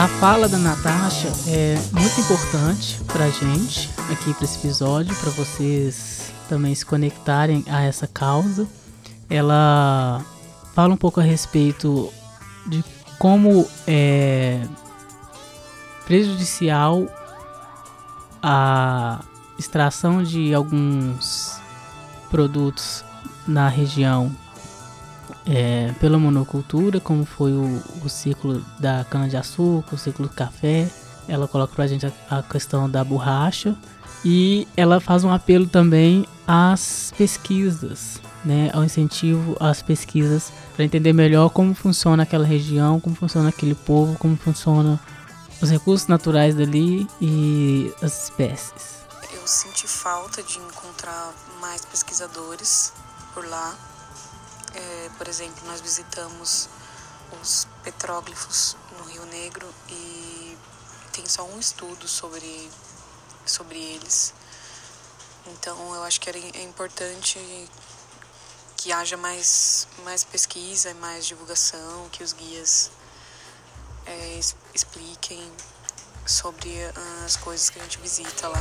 A 0.00 0.08
fala 0.08 0.48
da 0.48 0.56
Natasha 0.56 1.30
é 1.46 1.78
muito 1.92 2.18
importante 2.22 2.98
pra 3.06 3.28
gente 3.28 3.90
aqui 4.10 4.32
para 4.32 4.44
esse 4.46 4.56
episódio, 4.56 5.14
para 5.16 5.28
vocês 5.32 6.32
também 6.48 6.74
se 6.74 6.86
conectarem 6.86 7.62
a 7.68 7.82
essa 7.82 8.06
causa. 8.06 8.66
Ela 9.28 10.24
fala 10.74 10.94
um 10.94 10.96
pouco 10.96 11.20
a 11.20 11.22
respeito 11.22 12.10
de 12.66 12.82
como 13.18 13.68
é 13.86 14.66
prejudicial 16.06 17.06
a 18.42 19.22
extração 19.58 20.22
de 20.22 20.54
alguns 20.54 21.60
produtos 22.30 23.04
na 23.46 23.68
região 23.68 24.34
é, 25.50 25.92
pela 25.98 26.16
monocultura, 26.16 27.00
como 27.00 27.24
foi 27.24 27.52
o, 27.52 27.82
o 28.04 28.08
ciclo 28.08 28.64
da 28.78 29.04
cana-de-açúcar, 29.04 29.96
o 29.96 29.98
ciclo 29.98 30.28
do 30.28 30.32
café. 30.32 30.88
Ela 31.26 31.48
coloca 31.48 31.88
gente 31.88 32.06
a, 32.06 32.38
a 32.38 32.42
questão 32.42 32.88
da 32.88 33.02
borracha 33.02 33.76
e 34.24 34.68
ela 34.76 35.00
faz 35.00 35.24
um 35.24 35.32
apelo 35.32 35.66
também 35.66 36.24
às 36.46 37.12
pesquisas, 37.18 38.20
né, 38.44 38.70
ao 38.72 38.84
incentivo 38.84 39.56
às 39.58 39.82
pesquisas 39.82 40.52
para 40.76 40.84
entender 40.84 41.12
melhor 41.12 41.50
como 41.50 41.74
funciona 41.74 42.22
aquela 42.22 42.46
região, 42.46 43.00
como 43.00 43.16
funciona 43.16 43.48
aquele 43.48 43.74
povo, 43.74 44.16
como 44.18 44.36
funciona 44.36 45.00
os 45.60 45.68
recursos 45.68 46.06
naturais 46.06 46.54
dali 46.54 47.08
e 47.20 47.92
as 48.00 48.24
espécies. 48.24 49.00
Eu 49.32 49.46
senti 49.46 49.88
falta 49.88 50.42
de 50.44 50.58
encontrar 50.58 51.32
mais 51.60 51.84
pesquisadores 51.84 52.92
por 53.34 53.44
lá 53.46 53.74
é, 54.74 55.10
por 55.16 55.28
exemplo, 55.28 55.66
nós 55.66 55.80
visitamos 55.80 56.68
os 57.40 57.66
petróglifos 57.82 58.76
no 58.98 59.04
Rio 59.04 59.24
Negro 59.26 59.68
e 59.88 60.56
tem 61.12 61.26
só 61.26 61.44
um 61.44 61.58
estudo 61.58 62.06
sobre, 62.08 62.70
sobre 63.46 63.78
eles. 63.78 64.34
Então 65.46 65.94
eu 65.94 66.02
acho 66.02 66.20
que 66.20 66.30
é 66.30 66.62
importante 66.62 67.38
que 68.76 68.92
haja 68.92 69.16
mais, 69.16 69.86
mais 70.04 70.24
pesquisa, 70.24 70.94
mais 70.94 71.26
divulgação, 71.26 72.08
que 72.10 72.22
os 72.22 72.32
guias 72.32 72.90
é, 74.06 74.40
expliquem 74.74 75.52
sobre 76.26 76.70
as 77.24 77.36
coisas 77.36 77.68
que 77.70 77.78
a 77.78 77.82
gente 77.82 77.98
visita 77.98 78.48
lá. 78.48 78.60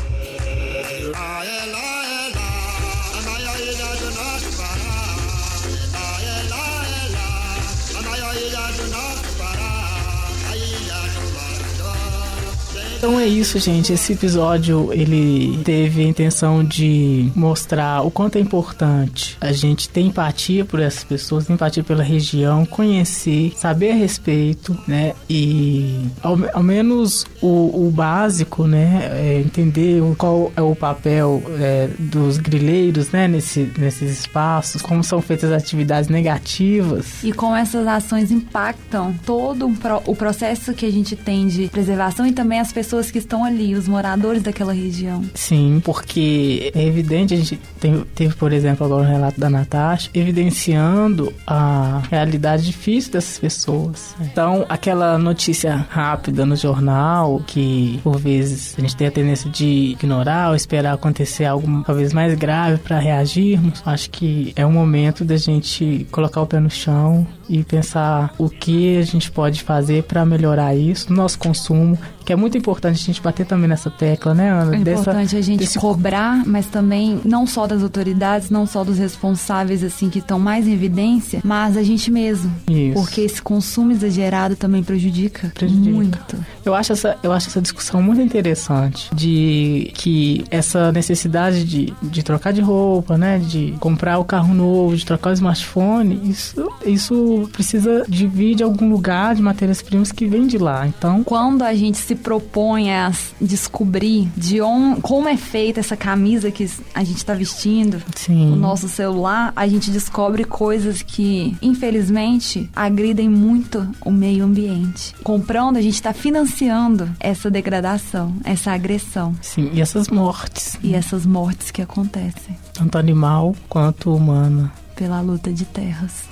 Então 13.00 13.18
é 13.18 13.26
isso, 13.26 13.58
gente. 13.60 13.94
Esse 13.94 14.12
episódio 14.12 14.92
ele 14.92 15.58
teve 15.64 16.04
a 16.04 16.06
intenção 16.06 16.66
de 16.66 17.32
mostrar 17.34 18.02
o 18.02 18.12
quanto 18.12 18.38
é 18.38 18.42
importante 18.42 19.38
a 19.40 19.54
gente 19.54 19.88
ter 19.88 20.02
empatia 20.02 20.66
por 20.66 20.82
essas 20.82 21.06
pessoas, 21.06 21.48
ter 21.48 21.54
empatia 21.54 21.82
pela 21.82 22.04
região, 22.04 22.66
conhecer, 22.66 23.54
saber 23.56 23.92
a 23.92 23.96
respeito, 23.96 24.78
né? 24.86 25.14
E 25.30 26.10
ao, 26.22 26.38
ao 26.54 26.62
menos 26.62 27.26
o, 27.42 27.88
o, 27.88 27.90
básico, 27.90 28.68
né? 28.68 29.10
É 29.14 29.40
entender 29.46 30.04
qual 30.18 30.52
é 30.54 30.62
o 30.62 30.76
papel 30.76 31.42
é, 31.58 31.90
dos 31.98 32.38
grileiros, 32.38 33.12
né? 33.12 33.30
Nesse, 33.30 33.72
nesses 33.78 34.12
espaços, 34.12 34.82
como 34.82 35.06
são 35.06 35.22
feitas 35.22 35.54
as 35.54 35.64
atividades 35.64 36.10
negativas. 36.10 37.24
E 37.24 37.32
como 37.32 37.56
essas 37.56 37.88
ações 37.88 38.30
impactam 38.30 39.16
todo 39.26 39.72
o 40.06 40.16
processo 40.18 40.74
que 40.74 40.86
a 40.86 40.92
gente 40.92 41.16
tem 41.16 41.48
de 41.48 41.70
preservação 41.70 42.28
e 42.28 42.34
também 42.34 42.60
as 42.60 42.74
pessoas 42.74 42.89
pessoas 42.90 43.12
que 43.12 43.20
estão 43.20 43.46
ali, 43.46 43.76
os 43.76 43.88
moradores 43.88 44.42
daquela 44.42 44.74
região. 44.74 45.24
Sim, 45.36 45.80
porque 45.86 46.72
é 46.74 46.84
evidente, 46.84 47.36
a 47.36 47.38
gente 47.38 47.60
tem, 47.80 48.04
teve, 48.16 48.34
por 48.34 48.52
exemplo, 48.52 48.84
agora 48.84 49.04
o 49.04 49.06
relato 49.06 49.40
da 49.40 49.48
Natasha, 49.48 50.10
evidenciando 50.12 51.32
a 51.46 52.02
realidade 52.10 52.66
difícil 52.66 53.12
dessas 53.12 53.38
pessoas. 53.38 54.16
Então, 54.20 54.66
aquela 54.68 55.20
notícia 55.20 55.76
rápida 55.88 56.48
no 56.48 56.56
jornal, 56.56 57.44
que 57.46 58.00
por 58.04 58.18
vezes 58.18 58.74
a 58.76 58.82
gente 58.82 58.96
tem 58.96 59.06
a 59.06 59.12
tendência 59.12 59.48
de 59.52 59.92
ignorar 59.92 60.50
ou 60.50 60.56
esperar 60.56 60.96
acontecer 60.96 61.46
algo 61.46 61.84
talvez 61.84 62.12
mais 62.12 62.34
grave 62.34 62.80
para 62.80 62.98
reagirmos, 62.98 63.84
acho 63.86 64.10
que 64.10 64.52
é 64.56 64.66
o 64.66 64.72
momento 64.72 65.24
da 65.24 65.38
gente 65.38 66.08
colocar 66.10 66.42
o 66.42 66.48
pé 66.48 66.60
no 66.60 66.72
chão 66.72 67.28
e 67.50 67.64
pensar 67.64 68.34
o 68.38 68.50
que 68.50 68.98
a 68.98 69.02
gente 69.02 69.32
pode 69.32 69.64
fazer 69.64 70.04
para 70.04 70.24
melhorar 70.24 70.76
isso, 70.76 71.12
nosso 71.12 71.40
consumo, 71.40 71.98
que 72.30 72.34
é 72.34 72.36
muito 72.36 72.56
importante 72.56 73.02
a 73.02 73.06
gente 73.06 73.22
bater 73.24 73.44
também 73.44 73.68
nessa 73.68 73.90
tecla, 73.90 74.36
né, 74.36 74.52
Ana? 74.52 74.76
É 74.76 74.80
Dessa, 74.80 75.02
importante 75.02 75.36
a 75.36 75.42
gente 75.42 75.62
desse... 75.62 75.80
cobrar, 75.80 76.46
mas 76.46 76.68
também 76.68 77.20
não 77.26 77.48
só 77.48 77.66
das 77.66 77.82
autoridades, 77.82 78.52
não 78.52 78.68
só 78.68 78.84
dos 78.84 79.00
responsáveis, 79.00 79.84
assim, 79.84 80.12
que 80.12 80.20
estão 80.20 80.38
mais 80.38 80.68
em 80.68 80.74
evidência, 80.74 81.42
mas 81.44 81.76
a 81.76 81.82
gente 81.82 82.12
mesmo. 82.12 82.54
Isso. 82.70 82.94
Porque 82.94 83.22
esse 83.22 83.42
consumo 83.42 83.92
exagerado 83.92 84.56
também 84.56 84.84
prejudica, 84.84 85.52
prejudica. 85.56 85.90
muito. 85.90 86.36
Eu 86.64 86.76
acho, 86.76 86.94
essa, 86.94 87.18
eu 87.24 87.32
acho 87.32 87.48
essa 87.48 87.62
discussão 87.62 88.00
muito 88.00 88.22
interessante, 88.22 89.10
de 89.12 89.92
que 89.96 90.46
essa 90.52 90.92
necessidade 90.92 91.64
de, 91.64 91.92
de 92.00 92.22
trocar 92.22 92.54
de 92.54 92.62
roupa, 92.62 93.18
né, 93.18 93.40
de 93.40 93.74
comprar 93.80 94.20
o 94.20 94.24
carro 94.24 94.54
novo, 94.54 94.96
de 94.96 95.04
trocar 95.04 95.32
o 95.32 95.34
smartphone, 95.34 96.22
isso, 96.30 96.70
isso 96.86 97.39
precisa 97.48 98.06
de 98.08 98.28
vir 98.28 98.56
de 98.56 98.64
algum 98.64 98.90
lugar, 98.90 99.36
de 99.36 99.42
matérias-primas 99.42 100.12
que 100.12 100.26
vem 100.26 100.48
de 100.48 100.58
lá. 100.58 100.88
Então, 100.88 101.24
quando 101.24 101.64
a 101.64 101.74
gente 101.74 101.98
se 101.98 102.16
propõe 102.16 102.92
a 102.92 103.12
descobrir 103.40 104.30
de 104.36 104.62
onde, 104.62 105.02
como 105.02 105.28
é 105.28 105.38
feita 105.38 105.80
essa 105.80 105.96
camisa 105.96 106.52
que 106.52 106.70
a 106.94 107.04
gente 107.04 107.18
está 107.18 107.34
vestindo, 107.34 108.02
Sim. 108.16 108.54
o 108.54 108.56
nosso 108.56 108.88
celular, 108.90 109.52
a 109.56 109.68
gente 109.68 109.92
descobre 109.92 110.44
coisas 110.44 111.02
que, 111.02 111.56
infelizmente, 111.62 112.70
agridem 112.76 113.30
muito 113.30 113.88
o 114.04 114.12
meio 114.12 114.46
ambiente. 114.46 115.16
Comprando, 115.24 115.78
a 115.78 115.82
gente 115.82 115.96
está 115.96 116.14
financiando 116.14 117.10
essa 117.20 117.50
degradação, 117.50 118.34
essa 118.44 118.72
agressão. 118.72 119.36
Sim, 119.42 119.70
e 119.74 119.82
essas 119.82 120.08
mortes. 120.10 120.78
E 120.84 120.94
essas 120.94 121.26
mortes 121.26 121.72
que 121.72 121.82
acontecem. 121.82 122.56
Tanto 122.74 122.98
animal 122.98 123.56
quanto 123.68 124.14
humana. 124.14 124.72
Pela 124.96 125.22
luta 125.22 125.52
de 125.52 125.66
terras. 125.66 126.29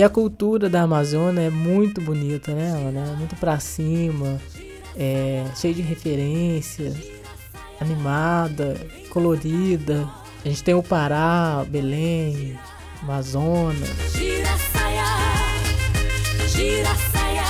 E 0.00 0.02
a 0.02 0.08
cultura 0.08 0.70
da 0.70 0.80
Amazônia 0.80 1.42
é 1.42 1.50
muito 1.50 2.00
bonita, 2.00 2.54
né, 2.54 2.70
Ana? 2.70 3.00
É 3.00 3.16
muito 3.16 3.36
pra 3.36 3.60
cima 3.60 4.40
é, 4.96 5.44
cheia 5.54 5.74
de 5.74 5.82
referências, 5.82 6.96
animada, 7.78 8.80
colorida. 9.10 10.08
A 10.42 10.48
gente 10.48 10.64
tem 10.64 10.72
o 10.72 10.82
Pará, 10.82 11.66
Belém, 11.68 12.58
Amazonas. 13.02 13.90
Gira 14.14 14.56
saia, 14.72 15.04
gira 16.48 16.94
saia, 17.12 17.44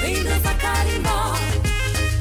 vem. 0.00 1.09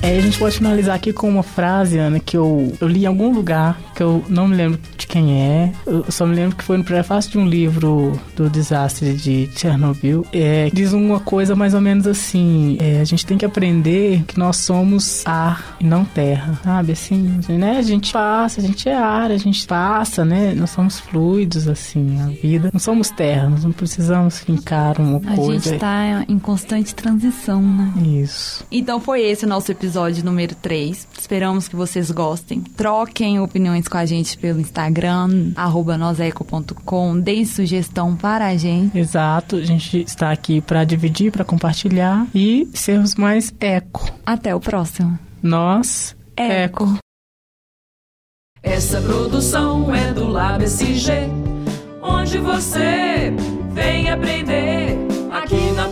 É, 0.09 0.17
a 0.17 0.21
gente 0.21 0.39
pode 0.39 0.57
finalizar 0.57 0.95
aqui 0.95 1.13
com 1.13 1.29
uma 1.29 1.43
frase, 1.43 1.99
Ana, 1.99 2.19
que 2.19 2.35
eu, 2.35 2.75
eu 2.81 2.87
li 2.87 3.03
em 3.03 3.05
algum 3.05 3.31
lugar, 3.31 3.79
que 3.93 4.01
eu 4.01 4.25
não 4.27 4.47
me 4.47 4.55
lembro 4.55 4.79
quem 5.09 5.41
é. 5.41 5.71
Eu 5.85 6.05
só 6.09 6.25
me 6.25 6.35
lembro 6.35 6.55
que 6.55 6.63
foi 6.63 6.77
no 6.77 6.83
prefácio 6.83 7.31
de 7.31 7.37
um 7.37 7.45
livro 7.45 8.17
do 8.35 8.49
desastre 8.49 9.13
de 9.13 9.49
Chernobyl. 9.55 10.25
É, 10.31 10.69
diz 10.71 10.93
uma 10.93 11.19
coisa 11.19 11.55
mais 11.55 11.73
ou 11.73 11.81
menos 11.81 12.07
assim: 12.07 12.77
é, 12.79 13.01
a 13.01 13.03
gente 13.03 13.25
tem 13.25 13.37
que 13.37 13.45
aprender 13.45 14.23
que 14.25 14.37
nós 14.39 14.57
somos 14.57 15.23
ar 15.27 15.77
e 15.79 15.83
não 15.83 16.05
terra, 16.05 16.59
sabe? 16.63 16.93
Assim, 16.93 17.39
né? 17.49 17.77
A 17.77 17.81
gente 17.81 18.11
passa, 18.11 18.61
a 18.61 18.63
gente 18.63 18.87
é 18.87 18.95
ar, 18.95 19.31
a 19.31 19.37
gente 19.37 19.67
passa, 19.67 20.25
né? 20.25 20.53
Nós 20.55 20.71
somos 20.71 20.99
fluidos, 20.99 21.67
assim, 21.67 22.19
a 22.21 22.27
vida. 22.27 22.69
Não 22.71 22.79
somos 22.79 23.09
terra, 23.09 23.49
nós 23.49 23.63
não 23.63 23.71
precisamos 23.71 24.39
fincar 24.39 24.99
uma 24.99 25.17
a 25.17 25.35
coisa. 25.35 25.69
A 25.69 25.71
gente 25.71 25.79
tá 25.79 26.25
em 26.27 26.39
constante 26.39 26.95
transição, 26.95 27.61
né? 27.61 27.93
Isso. 28.21 28.63
Então 28.71 28.99
foi 28.99 29.21
esse 29.21 29.45
o 29.45 29.47
nosso 29.47 29.71
episódio 29.71 29.98
número 30.23 30.55
3. 30.55 31.07
Esperamos 31.19 31.67
que 31.67 31.75
vocês 31.75 32.09
gostem. 32.09 32.61
Troquem 32.61 33.39
opiniões 33.39 33.87
com 33.87 33.97
a 33.97 34.05
gente 34.05 34.37
pelo 34.37 34.59
Instagram 34.59 35.53
noseco.com. 35.97 37.19
Deem 37.19 37.45
sugestão 37.45 38.15
para 38.15 38.47
a 38.47 38.57
gente. 38.57 38.97
Exato, 38.97 39.57
a 39.57 39.63
gente 39.63 40.01
está 40.01 40.31
aqui 40.31 40.61
para 40.61 40.83
dividir, 40.83 41.31
para 41.31 41.43
compartilhar 41.43 42.27
e 42.33 42.67
sermos 42.73 43.15
mais 43.15 43.53
eco. 43.59 44.09
Até 44.25 44.55
o 44.55 44.59
próximo. 44.59 45.17
Nós, 45.41 46.15
eco. 46.35 46.83
eco. 46.85 46.97
Essa 48.61 49.01
produção 49.01 49.93
é 49.93 50.13
do 50.13 50.27
Lab 50.27 50.63
SG, 50.63 51.29
onde 52.01 52.37
você 52.37 53.33
vem 53.73 54.09
aprender 54.09 54.97
aqui 55.31 55.71
na 55.71 55.89